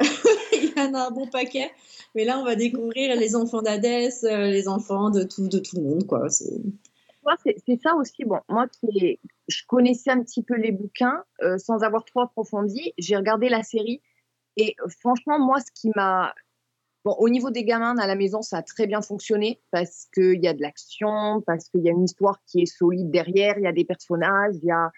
[0.52, 1.70] Il y en a un bon paquet.
[2.14, 5.76] Mais là, on va découvrir les enfants d'Hadès, euh, les enfants de tout, de tout
[5.76, 6.28] le monde, quoi.
[6.28, 6.60] C'est-
[7.44, 8.24] C'est ça aussi.
[8.24, 9.18] Bon, moi qui
[9.48, 13.62] je connaissais un petit peu les bouquins euh, sans avoir trop approfondi, j'ai regardé la
[13.62, 14.00] série
[14.56, 16.34] et franchement, moi, ce qui m'a.
[17.04, 20.42] Bon, au niveau des gamins à la maison, ça a très bien fonctionné parce qu'il
[20.42, 23.64] y a de l'action, parce qu'il y a une histoire qui est solide derrière, il
[23.64, 24.90] y a des personnages, il y a.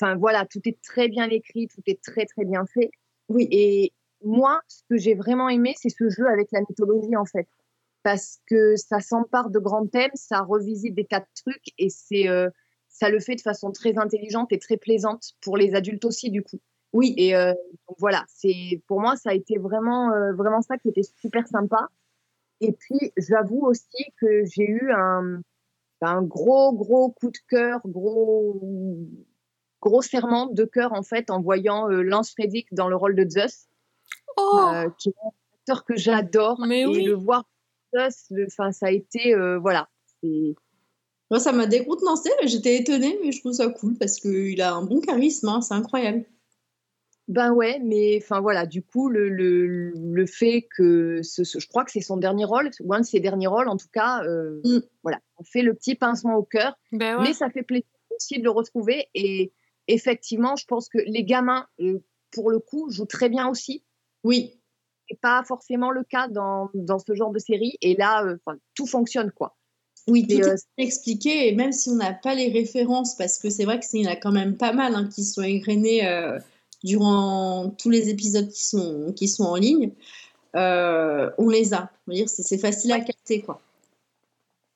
[0.00, 2.90] Enfin voilà, tout est très bien écrit, tout est très très bien fait.
[3.28, 3.92] Oui, et
[4.24, 7.46] moi, ce que j'ai vraiment aimé, c'est ce jeu avec la mythologie en fait
[8.02, 12.28] parce que ça s'empare de grands thèmes, ça revisite des tas de trucs et c'est
[12.28, 12.50] euh,
[12.88, 16.42] ça le fait de façon très intelligente et très plaisante pour les adultes aussi du
[16.42, 16.60] coup.
[16.92, 17.54] Oui, et euh,
[17.88, 21.46] donc voilà, c'est pour moi ça a été vraiment euh, vraiment ça qui était super
[21.46, 21.88] sympa.
[22.60, 25.40] Et puis j'avoue aussi que j'ai eu un
[26.00, 28.60] un gros gros coup de cœur, gros
[29.80, 33.68] gros serment de cœur en fait en voyant Lance Reddick dans le rôle de Zeus,
[34.38, 37.04] euh, qui est un acteur que j'adore et oui.
[37.04, 37.44] le voir
[38.30, 39.88] Le- enfin ça a été euh, voilà,
[40.22, 44.74] Moi, ça m'a décontenancé, mais j'étais étonnée, mais je trouve ça cool parce qu'il a
[44.74, 46.24] un bon charisme, hein, c'est incroyable.
[47.28, 51.68] Ben ouais, mais enfin voilà, du coup, le, le, le fait que ce, ce- je
[51.68, 54.24] crois que c'est son dernier rôle, ou un de ses derniers rôles en tout cas,
[54.24, 54.60] euh,
[55.02, 57.28] voilà, on fait le petit pincement au cœur, Ben ouais.
[57.28, 59.06] mais ça fait plaisir aussi de le retrouver.
[59.14, 59.52] Et
[59.86, 62.00] effectivement, je pense que les gamins, euh,
[62.32, 63.84] pour le coup, jouent très bien aussi.
[64.24, 64.60] Oui.
[65.12, 68.36] C'est pas forcément le cas dans, dans ce genre de série, et là, euh,
[68.74, 69.56] tout fonctionne quoi.
[70.08, 73.38] Oui, tout Et, euh, est expliqué, et même si on n'a pas les références, parce
[73.38, 76.06] que c'est vrai qu'il y en a quand même pas mal hein, qui sont égrenés
[76.06, 76.38] euh,
[76.82, 79.92] durant tous les épisodes qui sont, qui sont en ligne,
[80.54, 81.90] on les a.
[82.26, 83.60] C'est facile à capter, quoi.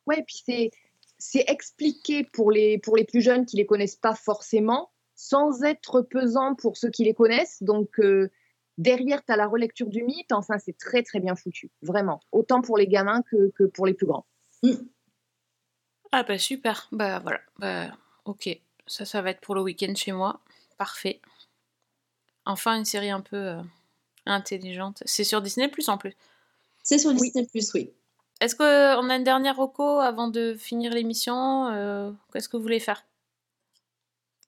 [0.06, 0.70] Ouais, puis c'est
[1.18, 6.02] c'est expliqué pour les pour les plus jeunes qui les connaissent pas forcément, sans être
[6.02, 7.62] pesant pour ceux qui les connaissent.
[7.62, 8.30] Donc euh,
[8.78, 10.32] derrière, tu as la relecture du mythe.
[10.32, 12.20] Enfin, c'est très très bien foutu, vraiment.
[12.32, 14.26] Autant pour les gamins que, que pour les plus grands.
[16.12, 17.90] Ah bah super, bah voilà, bah
[18.24, 18.48] ok,
[18.86, 20.40] ça ça va être pour le week-end chez moi,
[20.78, 21.20] parfait.
[22.46, 23.62] Enfin une série un peu euh,
[24.24, 25.02] intelligente.
[25.04, 26.14] C'est sur Disney Plus en plus.
[26.82, 27.92] C'est sur Disney Plus, oui.
[28.40, 32.80] Est-ce qu'on a une dernière reco avant de finir l'émission euh, Qu'est-ce que vous voulez
[32.80, 33.04] faire?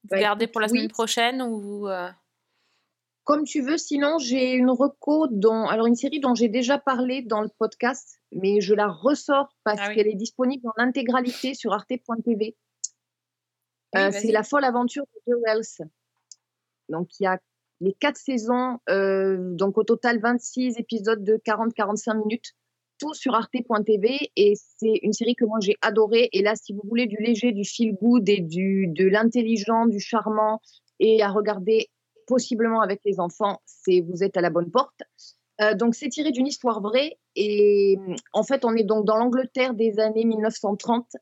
[0.05, 0.79] Vous Bah, gardez pour la oui.
[0.79, 2.09] semaine prochaine ou vous euh,
[3.29, 7.21] Comme tu veux, sinon j'ai une reco dont alors une série dont j'ai déjà parlé
[7.21, 9.97] dans le podcast, mais je la ressors parce Ah oui.
[9.97, 12.57] qu'elle est disponible en intégralité sur arte.tv.
[13.95, 15.91] Oui, Euh, c'est La folle aventure de Joe Wells.
[16.89, 17.39] Donc il y a
[17.83, 22.55] les quatre saisons, euh, donc au total 26 épisodes de 40-45 minutes,
[22.99, 26.31] tout sur arte.tv et c'est une série que moi j'ai adorée.
[26.33, 30.01] Et là, si vous voulez du léger, du feel good et du, de l'intelligent, du
[30.01, 30.63] charmant
[30.99, 31.91] et à regarder
[32.29, 35.03] possiblement avec les enfants, c'est vous êtes à la bonne porte.
[35.61, 37.99] Euh, donc c'est tiré d'une histoire vraie et
[38.33, 41.17] en fait on est donc dans l'Angleterre des années 1930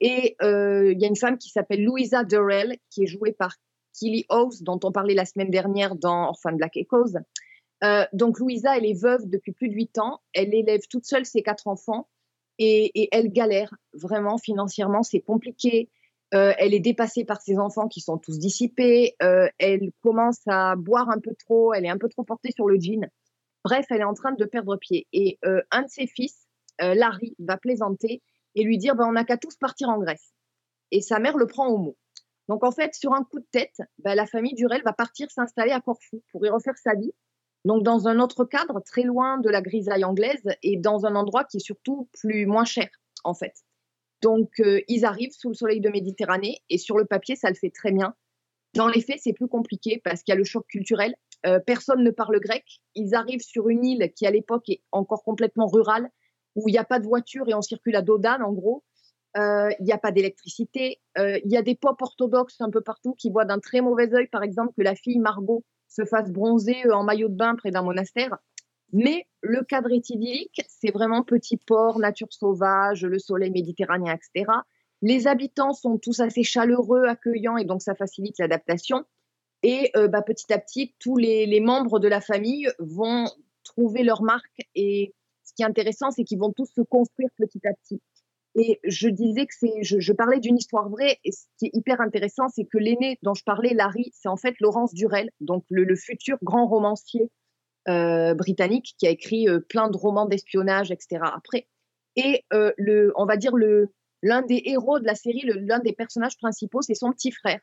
[0.00, 3.56] et euh, il y a une femme qui s'appelle Louisa Durrell, qui est jouée par
[3.92, 7.18] Killy Howes, dont on parlait la semaine dernière dans Orphan Black Echoes.
[7.82, 10.20] Euh, donc Louisa, elle est veuve depuis plus de huit ans.
[10.32, 12.08] Elle élève toute seule ses quatre enfants
[12.58, 15.02] et elle galère vraiment financièrement.
[15.02, 15.90] C'est compliqué.
[16.34, 19.14] Euh, elle est dépassée par ses enfants qui sont tous dissipés.
[19.22, 21.72] Euh, elle commence à boire un peu trop.
[21.74, 23.08] Elle est un peu trop portée sur le jean.
[23.64, 25.06] Bref, elle est en train de perdre pied.
[25.12, 26.46] Et euh, un de ses fils,
[26.80, 28.20] Larry, va plaisanter
[28.56, 30.32] et lui dire ben, on n'a qu'à tous partir en Grèce.
[30.90, 31.96] Et sa mère le prend au mot.
[32.48, 35.70] Donc en fait, sur un coup de tête, ben, la famille Durel va partir s'installer
[35.70, 37.12] à Corfou pour y refaire sa vie.
[37.64, 41.44] Donc dans un autre cadre, très loin de la grisaille anglaise et dans un endroit
[41.44, 42.88] qui est surtout plus moins cher
[43.22, 43.54] en fait.
[44.24, 47.54] Donc euh, ils arrivent sous le soleil de Méditerranée et sur le papier, ça le
[47.54, 48.14] fait très bien.
[48.72, 51.14] Dans les faits, c'est plus compliqué parce qu'il y a le choc culturel.
[51.46, 52.64] Euh, personne ne parle grec.
[52.94, 56.08] Ils arrivent sur une île qui à l'époque est encore complètement rurale
[56.54, 58.82] où il n'y a pas de voiture et on circule à dos d'âne en gros.
[59.36, 61.02] Euh, Il n'y a pas d'électricité.
[61.18, 64.12] Euh, Il y a des pop orthodoxes un peu partout qui voient d'un très mauvais
[64.14, 67.56] œil, par exemple, que la fille Margot se fasse bronzer euh, en maillot de bain
[67.56, 68.38] près d'un monastère.
[68.94, 74.52] Mais le cadre est idyllique, c'est vraiment petit port, nature sauvage, le soleil méditerranéen, etc.
[75.02, 79.04] Les habitants sont tous assez chaleureux, accueillants, et donc ça facilite l'adaptation.
[79.64, 83.24] Et euh, bah, petit à petit, tous les, membres de la famille vont
[83.64, 84.60] trouver leur marque.
[84.76, 88.00] Et ce qui est intéressant, c'est qu'ils vont tous se construire petit à petit.
[88.54, 91.18] Et je disais que c'est, je, parlais d'une histoire vraie.
[91.24, 94.36] Et ce qui est hyper intéressant, c'est que l'aîné dont je parlais, Larry, c'est en
[94.36, 97.28] fait Laurence Durel, donc le, futur grand romancier
[98.34, 101.20] britannique qui a écrit euh, plein de romans d'espionnage, etc.
[101.22, 101.66] Après.
[102.16, 105.92] Et euh, le, on va dire le, l'un des héros de la série, l'un des
[105.92, 107.60] personnages principaux, c'est son petit frère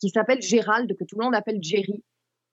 [0.00, 2.02] qui s'appelle Gérald, que tout le monde appelle Jerry.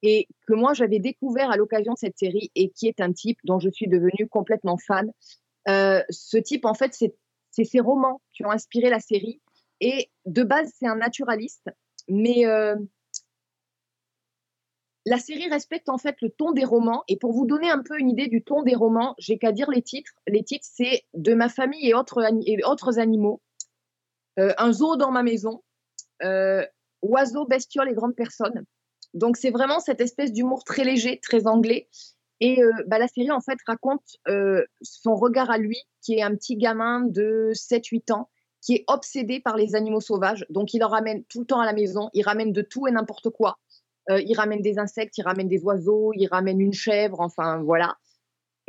[0.03, 3.39] et que moi j'avais découvert à l'occasion de cette série et qui est un type
[3.43, 5.11] dont je suis devenue complètement fan.
[5.67, 9.41] Euh, ce type, en fait, c'est ses romans qui ont inspiré la série.
[9.81, 11.69] Et de base, c'est un naturaliste,
[12.07, 12.75] mais euh,
[15.05, 17.03] la série respecte en fait le ton des romans.
[17.07, 19.69] Et pour vous donner un peu une idée du ton des romans, j'ai qu'à dire
[19.69, 20.13] les titres.
[20.27, 23.41] Les titres, c'est De ma famille et autres, animaux,
[24.39, 25.63] euh, Un zoo dans ma maison,
[26.23, 26.65] euh,
[27.01, 28.65] Oiseaux, bestioles et grandes personnes.
[29.13, 31.89] Donc c'est vraiment cette espèce d'humour très léger, très anglais.
[32.41, 34.17] Et euh, bah, la série, en fait, raconte
[34.81, 38.29] son regard à lui, qui est un petit gamin de 7-8 ans,
[38.61, 40.45] qui est obsédé par les animaux sauvages.
[40.49, 42.09] Donc, il en ramène tout le temps à la maison.
[42.13, 43.57] Il ramène de tout et n'importe quoi.
[44.09, 47.97] Euh, il ramène des insectes, il ramène des oiseaux, il ramène une chèvre, enfin, voilà.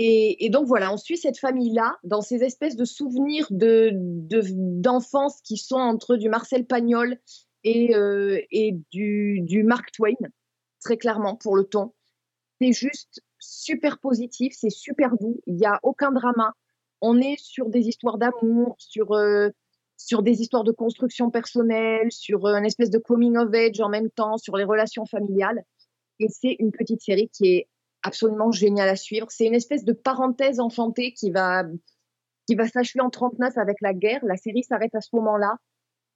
[0.03, 4.43] Et, donc, voilà, on suit cette famille-là dans ces espèces de souvenirs de, de-
[4.80, 7.18] d'enfance qui sont entre du Marcel Pagnol
[7.64, 10.14] et, euh, et du, du Mark Twain,
[10.82, 11.93] très clairement, pour le ton.
[12.62, 16.55] C'est juste super positif, c'est super doux, il n'y a aucun drama.
[17.03, 19.51] On est sur des histoires d'amour, sur, euh,
[20.07, 23.88] sur des histoires de construction personnelle, sur euh, une espèce de coming of age en
[23.88, 25.62] même temps, sur les relations familiales.
[26.18, 27.68] Et c'est une petite série qui est
[28.03, 29.26] absolument géniale à suivre.
[29.30, 31.64] C'est une espèce de parenthèse enchantée qui va,
[32.46, 34.20] qui va s'achever en 39 avec la guerre.
[34.24, 35.57] La série s'arrête à ce moment-là.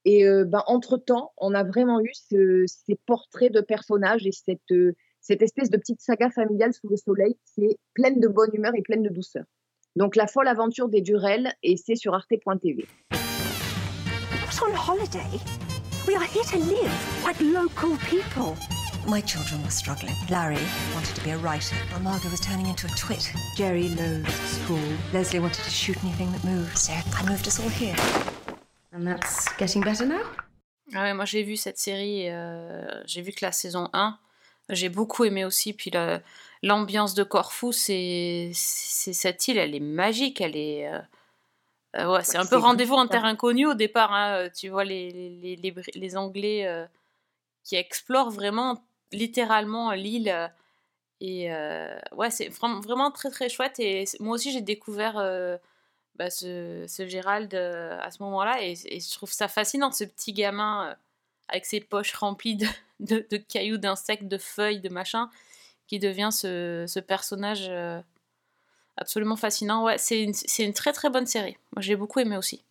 [0.06, 4.60] Et euh, ben, entre-temps, on a vraiment eu ce- ces portraits de personnages et cette,
[4.72, 8.50] euh, cette espèce de petite saga familiale sous le soleil qui est pleine de bonne
[8.54, 9.44] humeur et pleine de douceur.
[9.96, 12.84] Donc La folle aventure des Durel et c'est sur arte.tv.
[14.64, 15.40] On holiday.
[16.06, 18.56] We are here to live like local people.
[19.06, 20.14] My children were struggling.
[20.30, 20.58] Larry
[20.94, 23.30] wanted to be a writer, while Margot was turning into a twit.
[23.56, 24.80] Jerry loathed school.
[25.12, 27.96] Leslie wanted to shoot anything that moved, so I moved us all here.
[28.92, 30.22] And that's getting better now?
[30.94, 34.16] Ah ouais, moi j'ai vu cette série, euh, j'ai vu que la saison 1,
[34.70, 35.72] j'ai beaucoup aimé aussi.
[35.72, 35.90] Puis
[36.62, 40.86] l'ambiance de Corfou, c'est c'est- cette île, elle est magique, elle est.
[40.88, 41.00] euh,
[41.96, 44.12] euh, ouais, c'est un peu rendez-vous en terre inconnue au départ.
[44.12, 46.86] hein, Tu vois les, les, les, Bri- les Anglais euh,
[47.62, 48.82] qui explorent vraiment,
[49.12, 50.28] littéralement l'île.
[50.28, 50.48] euh,
[51.20, 53.78] Et euh, ouais, c'est vraiment, très très chouette.
[53.80, 55.56] Et moi aussi, j'ai découvert euh,
[56.16, 58.62] bah, ce, ce Gérald euh, à ce moment-là.
[58.62, 60.94] Et, et je trouve ça fascinant, ce petit gamin euh,
[61.48, 62.66] avec ses poches remplies de,
[63.00, 65.30] de- de cailloux, d'insectes, de feuilles, de machin,
[65.86, 68.00] qui devient ce, ce personnage euh,
[68.96, 69.84] absolument fascinant.
[69.84, 71.56] Ouais, c'est une, c'est une très très bonne série.
[71.74, 72.64] Moi, j'ai beaucoup aimé aussi.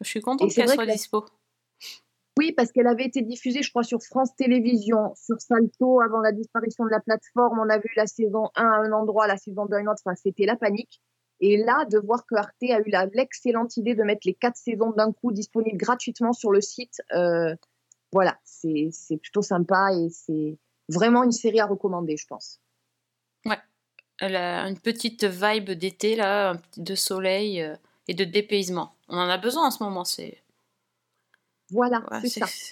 [0.00, 1.24] Je suis contente qu'elle soit que dispo.
[2.38, 6.30] Oui, parce qu'elle avait été diffusée, je crois, sur France Télévisions, sur Salto, avant la
[6.30, 7.58] disparition de la plateforme.
[7.58, 10.00] On a vu la saison 1 à un endroit, la saison 2 à un autre.
[10.04, 11.00] Enfin, c'était la panique.
[11.40, 14.90] Et là, de voir que Arte a eu l'excellente idée de mettre les quatre saisons
[14.90, 17.54] d'un coup disponibles gratuitement sur le site, euh,
[18.12, 22.60] voilà, c'est c'est plutôt sympa et c'est vraiment une série à recommander, je pense.
[24.20, 27.76] Une petite vibe d'été, là, de soleil euh,
[28.08, 28.94] et de dépaysement.
[29.08, 30.42] On en a besoin en ce moment, c'est.
[31.70, 32.20] Voilà, Ouais,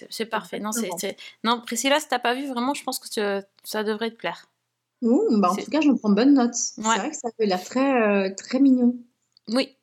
[0.09, 0.59] c'est parfait.
[0.59, 3.83] Non, c'est, c'est- non, Priscilla, si t'as pas vu, vraiment, je pense que tu- ça
[3.83, 4.49] devrait te plaire.
[5.01, 6.55] Bah en tout cas, j'en prends bonne note.
[6.77, 6.83] Ouais.
[6.83, 8.95] C'est vrai que ça avait l'air très, euh, très mignon.
[9.49, 9.75] Oui,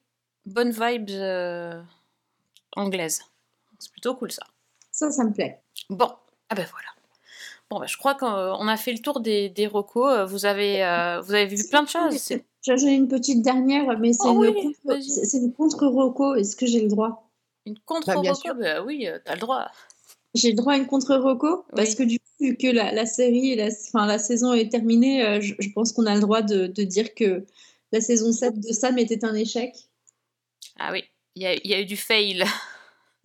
[0.45, 1.81] bonne vibe euh,
[2.75, 3.23] anglaise.
[3.79, 4.43] C'est plutôt cool ça.
[4.91, 5.61] Ça, ça me plaît.
[5.91, 6.13] Bon,
[6.49, 6.89] ah ben voilà.
[7.71, 10.13] Bon, ben, je crois qu'on on a fait le tour des, des recos.
[10.13, 12.33] Euh, Vous avez, euh, vous avez vu plein de choses.
[12.67, 15.03] J'en ai une petite dernière, mais c'est Oh une, oui, contre- vas-y.
[15.11, 16.35] c'est une contre-reco.
[16.37, 17.31] Est-ce que j'ai le droit?
[17.67, 18.55] Une Bah, contre-reco, bien sûr.
[18.55, 19.67] ben oui, euh, t'as le droit.
[20.35, 21.65] J'ai le droit à une contre-reco?
[21.75, 21.97] Parce Oui.
[21.97, 25.25] que du coup, vu que la, la série, et la, enfin, la saison est terminée,
[25.25, 27.45] euh, je, je pense qu'on a le droit de, de dire que
[27.93, 29.75] la saison 7 de Sam était un échec.
[30.79, 31.05] Ah oui,
[31.37, 32.45] il y a, il y a eu du fail.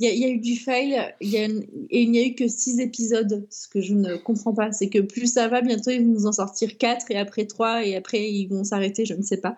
[0.01, 2.79] Il y, a, eu du fail il y et il n'y a eu que 6
[2.79, 3.45] épisodes.
[3.49, 6.25] Ce que je ne comprends pas, c'est que plus ça va, bientôt ils vont nous
[6.25, 9.57] en sortir 4 et après 3 et après ils vont s'arrêter, je ne sais pas.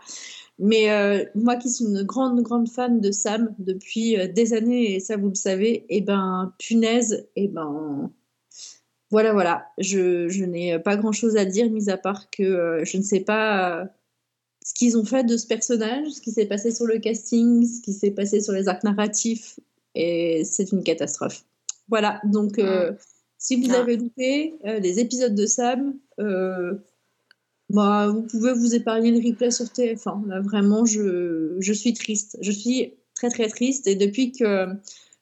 [0.57, 4.95] Mais euh, moi qui suis une grande, grande fan de Sam depuis euh, des années,
[4.95, 8.11] et ça vous le savez, et ben punaise, et ben
[9.11, 9.67] voilà, voilà.
[9.77, 13.87] Je, n'ai pas grand-chose à dire, mis à part que euh, je ne sais pas
[14.63, 17.81] ce qu'ils ont fait de ce personnage, ce qui s'est passé sur le casting, ce
[17.81, 19.59] qui s'est passé sur les arcs narratifs,
[19.95, 21.43] et c'est une catastrophe.
[21.89, 22.93] Voilà, donc euh,
[23.37, 23.79] si vous Ah.
[23.79, 26.73] avez loupé euh, les épisodes de Sam, euh,
[27.69, 30.27] bah, vous pouvez vous épargner le replay sur TF1.
[30.27, 32.37] Là, vraiment, je, je suis triste.
[32.41, 33.87] Je suis très très triste.
[33.87, 34.67] Et depuis que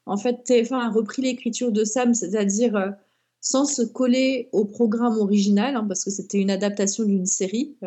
[0.06, 2.94] en fait, TF1 a repris l'écriture de Sam, c'est-à-dire
[3.42, 7.78] sans se coller au programme original, hein, parce que c'était une adaptation d'une série,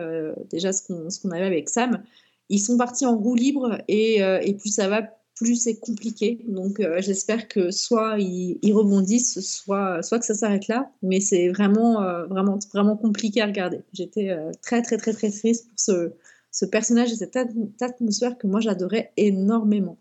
[0.50, 0.82] déjà ce
[1.20, 2.02] qu'on avait avec Sam,
[2.48, 5.02] ils sont partis en roue libre et, et plus ça va,
[5.42, 6.38] plus c'est compliqué.
[6.46, 10.90] Donc euh, j'espère que soit ils, ils rebondissent, soit, soit que ça s'arrête là.
[11.02, 13.80] Mais c'est vraiment, euh, vraiment, vraiment compliqué à regarder.
[13.92, 16.12] J'étais euh, très, très, très, très triste pour ce,
[16.50, 17.48] ce personnage et cette at-
[17.80, 19.98] atmosphère que moi j'adorais énormément.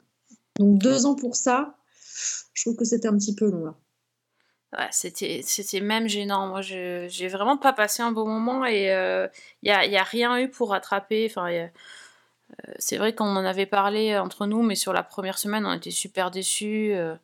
[0.60, 1.76] Donc deux ans pour ça,
[2.54, 3.76] je trouve que c'était un petit peu long là.
[4.92, 5.42] C'était,
[5.82, 6.48] même gênant.
[6.48, 10.40] Moi, j'ai vraiment pas passé un bon moment et il n'y a, y a rien
[10.40, 11.28] eu pour rattraper.
[11.30, 11.50] Enfin,
[12.80, 15.92] c'est vrai qu'on en avait parlé entre nous, mais sur la première semaine, on était
[15.92, 16.94] super déçus.
[16.94, 17.16] euh,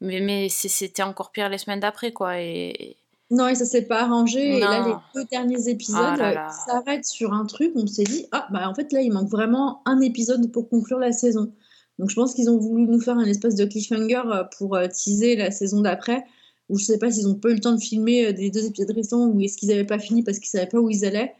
[0.00, 2.40] mais mais c'était encore pire les semaines d'après, quoi.
[2.40, 2.96] Et,
[3.30, 4.56] Non, et ça s'est pas arrangé.
[4.56, 6.48] Et là, les deux derniers épisodes Ah euh, là.
[6.50, 7.72] ils s'arrêtent sur un truc.
[7.76, 10.98] On s'est dit, ah, bah en fait, là, il manque vraiment un épisode pour conclure
[10.98, 11.52] la saison.
[11.98, 14.88] Donc, je pense qu'ils ont voulu nous faire un espèce de cliffhanger euh, pour euh,
[14.88, 16.24] teaser la saison d'après.
[16.70, 18.64] Ou je sais pas s'ils ont pas eu le temps de filmer euh, des deux
[18.64, 21.34] épisodes restants ou est-ce qu'ils avaient pas fini parce qu'ils savaient pas où ils allaient.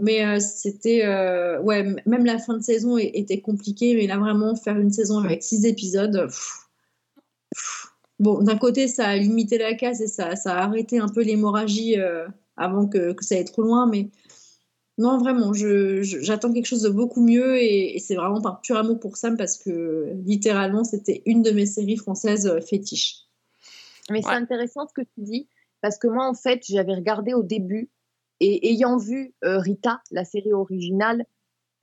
[0.00, 1.04] Mais euh, c'était.
[1.04, 3.94] euh, ouais, même la fin de saison était compliquée.
[3.94, 6.26] Mais là, vraiment, faire une saison avec six épisodes.
[6.26, 6.68] pff,
[7.54, 7.86] pff.
[8.18, 11.22] Bon, d'un côté, ça a limité la casse et ça, ça a arrêté un peu
[11.22, 12.26] l'hémorragie euh,
[12.56, 13.86] avant que, que ça aille trop loin.
[13.86, 14.10] Mais
[14.98, 18.60] non, vraiment, je, je- j'attends quelque chose de beaucoup mieux et, et c'est vraiment par
[18.60, 23.28] pur amour pour Sam parce que littéralement, c'était une de mes séries françaises fétiches.
[24.10, 25.46] Mais c'est intéressant ce que tu dis,
[25.80, 27.88] parce que moi, en fait, j'avais regardé au début,
[28.40, 31.24] et ayant vu euh, Rita, la série originale,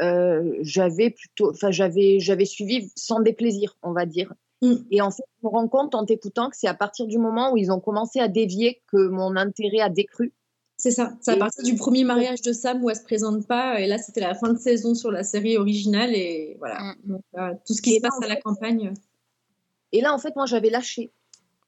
[0.01, 4.33] euh, j'avais plutôt, enfin, j'avais, j'avais suivi sans déplaisir, on va dire.
[4.89, 7.53] Et en fait, je me rends compte en t'écoutant que c'est à partir du moment
[7.53, 10.33] où ils ont commencé à dévier que mon intérêt a décru.
[10.77, 13.79] C'est ça, c'est à partir du premier mariage de Sam où elle se présente pas,
[13.79, 16.95] et là c'était la fin de saison sur la série originale, et voilà.
[17.03, 18.91] Donc, euh, tout ce qui Et se là, passe à la campagne.
[19.91, 21.11] Et là, en fait, moi, j'avais lâché.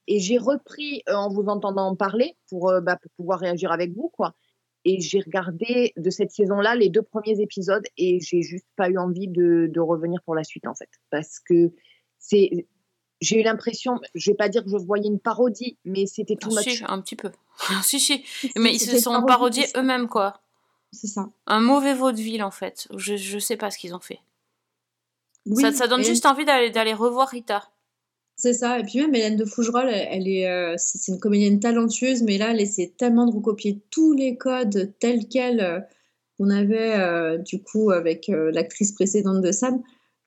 [0.08, 3.72] Et j'ai repris euh, en vous entendant en parler pour, euh, bah, pour pouvoir réagir
[3.72, 4.36] avec vous, quoi.
[4.90, 8.98] Et j'ai regardé de cette saison-là les deux premiers épisodes et j'ai juste pas eu
[8.98, 10.90] envie de, de revenir pour la suite, en fait.
[11.10, 11.72] Parce que
[12.20, 12.68] c'est.
[13.20, 16.52] J'ai eu l'impression, je vais pas dire que je voyais une parodie, mais c'était tout
[16.56, 17.32] Ah, si, un petit peu.
[17.84, 18.24] si, si.
[18.56, 20.40] Mais ils se sont parodiés eux-mêmes, quoi.
[20.94, 21.28] C'est ça.
[21.48, 22.88] Un mauvais vaudeville, en fait.
[22.96, 24.20] Je, je sais pas ce qu'ils ont fait.
[25.48, 27.68] Oui, ça, ça donne et- juste envie d'aller revoir Rita.
[28.40, 32.22] C'est ça, et puis même Hélène de Fougerolles, elle, est, euh, c'est une comédienne talentueuse,
[32.22, 35.80] mais là, elle essaie tellement de recopier tous les codes tels quels euh,
[36.38, 39.82] qu'on avait euh, du coup avec l'actrice précédente de Sam,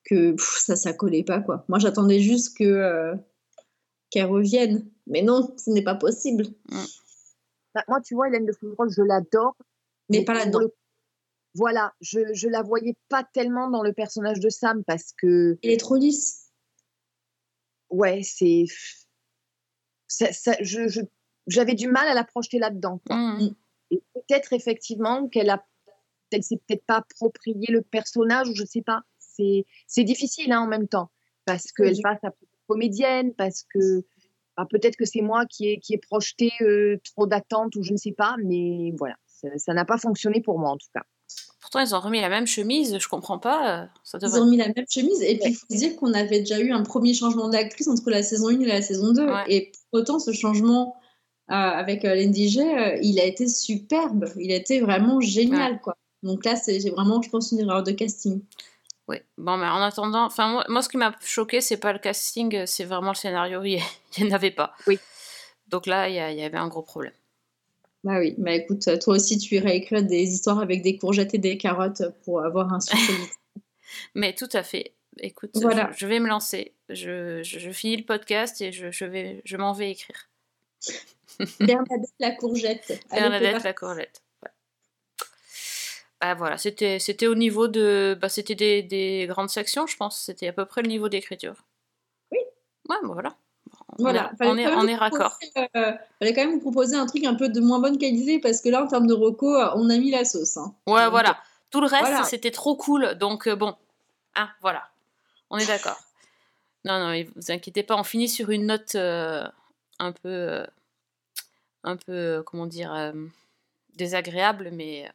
[0.04, 1.64] que pff, ça, ça collait pas quoi.
[1.68, 3.14] Moi, j'attendais juste que
[4.10, 6.46] qu'elle revienne, mais non, ce n'est pas possible.
[7.74, 9.56] Bah, moi, tu vois, Hélène de Fougerolles, je l'adore.
[10.08, 10.58] Mais pas là-dedans.
[10.58, 10.74] le-
[11.54, 15.56] Voilà, je, je la voyais pas tellement dans le personnage de Sam parce que.
[15.62, 16.49] Elle est trop lisse.
[17.90, 18.64] Ouais, c'est.
[20.08, 21.00] ça- ça- je, je-
[21.46, 23.00] j'avais du mal à la projeter là-dedans.
[23.10, 23.48] Mmh.
[23.90, 25.64] Et peut-être effectivement qu'elle a.
[26.32, 29.00] Elle s'est peut-être pas approprié le personnage, ou je sais pas.
[29.18, 31.10] C'est, c'est difficile hein, en même temps.
[31.44, 32.02] Parce qu'elle Oui.
[32.02, 32.30] passe à
[32.68, 34.04] comédienne, parce que.
[34.56, 37.92] bah, peut-être que c'est moi qui ai, qui ai projeté euh, trop d'attentes, ou je
[37.92, 39.16] ne sais pas, mais voilà.
[39.56, 41.02] Ça n'a pas fonctionné pour moi en tout cas.
[41.60, 43.82] Pourtant, ils ont remis la même chemise, je comprends pas.
[43.82, 46.12] euh, Ça Ils ont mis la même chemise, et puis il faut se dire qu'on
[46.14, 49.26] avait déjà eu un premier changement d'actrice entre la saison 1 et la saison 2.
[49.26, 49.44] Ouais.
[49.48, 50.96] Et pour autant, ce changement
[51.50, 54.26] euh, avec euh, euh, il a été superbe.
[54.36, 55.96] Il a été vraiment génial, quoi.
[56.22, 58.42] Donc là, c'est j'ai vraiment, je pense, une erreur de casting.
[59.08, 61.98] Oui, bon, mais en attendant, enfin, moi, moi, ce qui m'a choqué, c'est pas le
[61.98, 63.62] casting, c'est vraiment le scénario.
[63.64, 63.80] Il
[64.18, 64.72] n'y en avait pas.
[64.86, 64.98] Oui.
[65.68, 67.12] Donc là, il y, a- il y avait un gros problème.
[68.02, 71.34] Bah oui, bah écoute, euh, toi aussi, tu irais écrire des histoires avec des courgettes
[71.34, 73.12] et des carottes pour avoir un succès.
[74.14, 74.94] Mais tout à fait.
[75.18, 75.90] Écoute, Voilà.
[75.92, 76.74] je, je vais me lancer.
[76.88, 80.30] Je, je, je finis le podcast et je, je, vais, je m'en vais écrire.
[81.60, 83.04] Bernadette la courgette.
[83.10, 83.92] Bernadette la.
[83.92, 84.08] Ouais.
[86.20, 88.16] Bah voilà, c'était c'était au niveau de.
[88.20, 90.20] Bah, c'était des, des grandes sections, je pense.
[90.20, 91.66] C'était à peu près le niveau d'écriture.
[92.30, 92.38] Oui.
[92.88, 93.36] Ouais, bah voilà.
[93.98, 95.38] Voilà, on est, on est raccord.
[95.38, 98.38] proposer, euh, fallait quand même vous proposer un truc un peu de moins bonne qualité
[98.40, 100.56] parce que là, en termes de reco, euh, on a mis la sauce.
[100.56, 100.74] hein.
[100.86, 101.38] Ouais, Donc, voilà.
[101.70, 102.24] Tout le reste, voilà.
[102.24, 103.14] c'était trop cool.
[103.14, 103.74] Donc, euh, bon.
[104.34, 104.88] Ah, voilà.
[105.50, 105.98] On est d'accord.
[106.84, 109.46] Non, non, vous inquiétez pas, on finit sur une note euh,
[109.98, 110.28] un peu.
[110.28, 110.66] euh,
[111.82, 113.12] un peu, comment dire, euh,
[113.96, 115.12] désagréable, mais euh,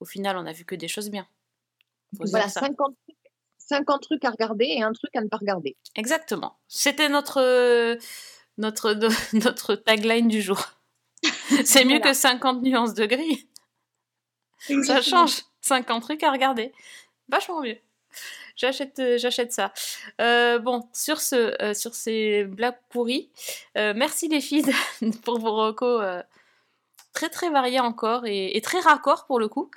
[0.00, 1.26] au final, on a vu que des choses bien.
[2.16, 2.60] Faut Voilà, dire ça.
[2.60, 2.94] 50,
[3.68, 5.76] 50 trucs à regarder et un truc à ne pas regarder.
[5.94, 6.56] Exactement.
[6.68, 7.96] C'était notre, euh,
[8.58, 8.94] notre,
[9.32, 10.60] notre tagline du jour.
[11.64, 12.10] C'est mieux Voilà.
[12.10, 13.48] que 50 nuances de gris.
[14.84, 15.42] Ça change.
[15.62, 16.72] 50 trucs à regarder.
[17.28, 17.78] Vachement mieux.
[18.56, 19.72] J'achète, euh, j'achète ça.
[20.20, 23.30] Euh, bon, sur, ce, euh, sur ces blagues pourries,
[23.76, 24.72] euh, merci les filles
[25.24, 26.04] pour vos recos
[27.12, 29.70] très très variés encore et, et très raccords pour le coup.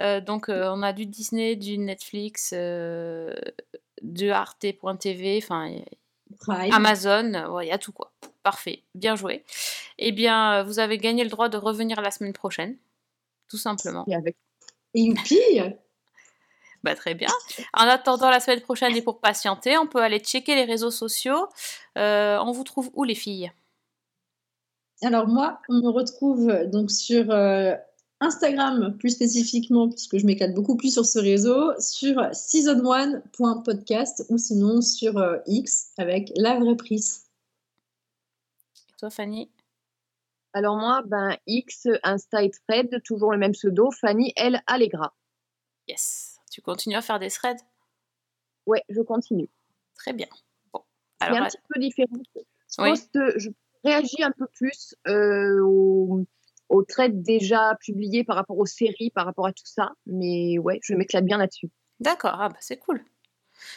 [0.00, 3.34] Euh, donc, euh, on a du Disney, du Netflix, euh,
[4.02, 5.74] de arte.tv, enfin.
[6.48, 8.12] Amazon, euh, ouais, il y a tout quoi.
[8.42, 9.44] Parfait, bien joué.
[9.98, 12.76] Eh bien, vous avez gagné le droit de revenir la semaine prochaine,
[13.48, 14.04] tout simplement.
[14.08, 14.36] Et avec
[14.94, 15.38] Et youpi
[16.84, 17.28] Bah, très bien.
[17.74, 21.48] En attendant la semaine prochaine et pour patienter, on peut aller checker les réseaux sociaux.
[21.96, 23.50] On vous trouve où les filles?
[25.02, 27.74] Alors moi, on me retrouve donc sur euh,
[28.20, 34.80] Instagram plus spécifiquement, puisque je m'éclate beaucoup plus sur ce réseau, sur season1.podcast ou sinon
[34.80, 37.26] sur euh, X avec la vraie prise.
[38.90, 39.50] Et toi, Fanny?
[40.52, 44.60] Alors moi, ben X, Insta et Thread, toujours le même pseudo, Fanny L.
[44.66, 45.14] Allegra.
[45.86, 46.38] Yes.
[46.50, 47.60] Tu continues à faire des threads?
[48.66, 49.48] Ouais, je continue.
[49.94, 50.26] Très bien.
[50.72, 50.82] Bon.
[51.20, 52.16] C'est Alors, un petit peu différent.
[52.34, 52.90] Je, Oui.
[52.90, 53.50] poste, je
[53.84, 56.24] réagis un peu plus euh, aux,
[56.68, 59.92] aux trades déjà publiés par rapport aux séries, par rapport à tout ça.
[60.06, 61.70] Mais ouais, je m'éclate bien là-dessus.
[62.00, 63.02] D'accord, ah bah c'est cool.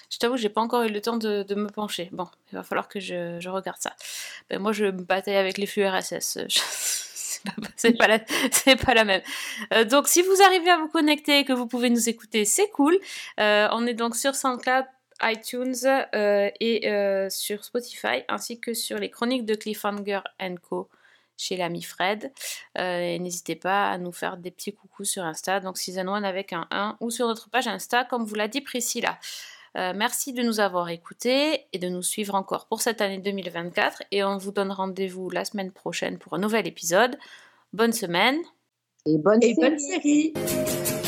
[0.10, 2.10] Je t'avoue, j'ai pas encore eu le temps de, me pencher.
[2.12, 3.94] Bon, il va falloir que je, regarde ça.
[4.50, 6.39] Ben, moi, je me bataille avec les flux RSS.
[7.76, 8.08] C'est pas,
[8.94, 9.22] la, même.
[9.74, 12.70] Euh, donc, si vous arrivez à vous connecter et que vous pouvez nous écouter, c'est
[12.70, 12.96] cool.
[13.39, 14.86] Euh, on est donc sur SoundCloud,
[15.24, 15.74] iTunes
[16.14, 20.20] euh, et sur Spotify, ainsi que sur les chroniques de Cliffhanger
[20.62, 20.88] Co.
[21.42, 22.32] chez l'ami Fred.
[22.78, 26.24] Euh, et n'hésitez pas à nous faire des petits coucous sur Insta, donc Season 1
[26.24, 29.18] avec un 1, ou sur notre page Insta, comme vous l'a dit Priscilla.
[29.78, 34.04] Euh, merci de nous avoir écoutés et de nous suivre encore pour cette année 2024.
[34.12, 37.18] Et on vous donne rendez-vous la semaine prochaine pour un nouvel épisode.
[37.74, 38.38] Bonne semaine.
[39.06, 39.70] Et bonne Et série.
[39.70, 41.01] bonne série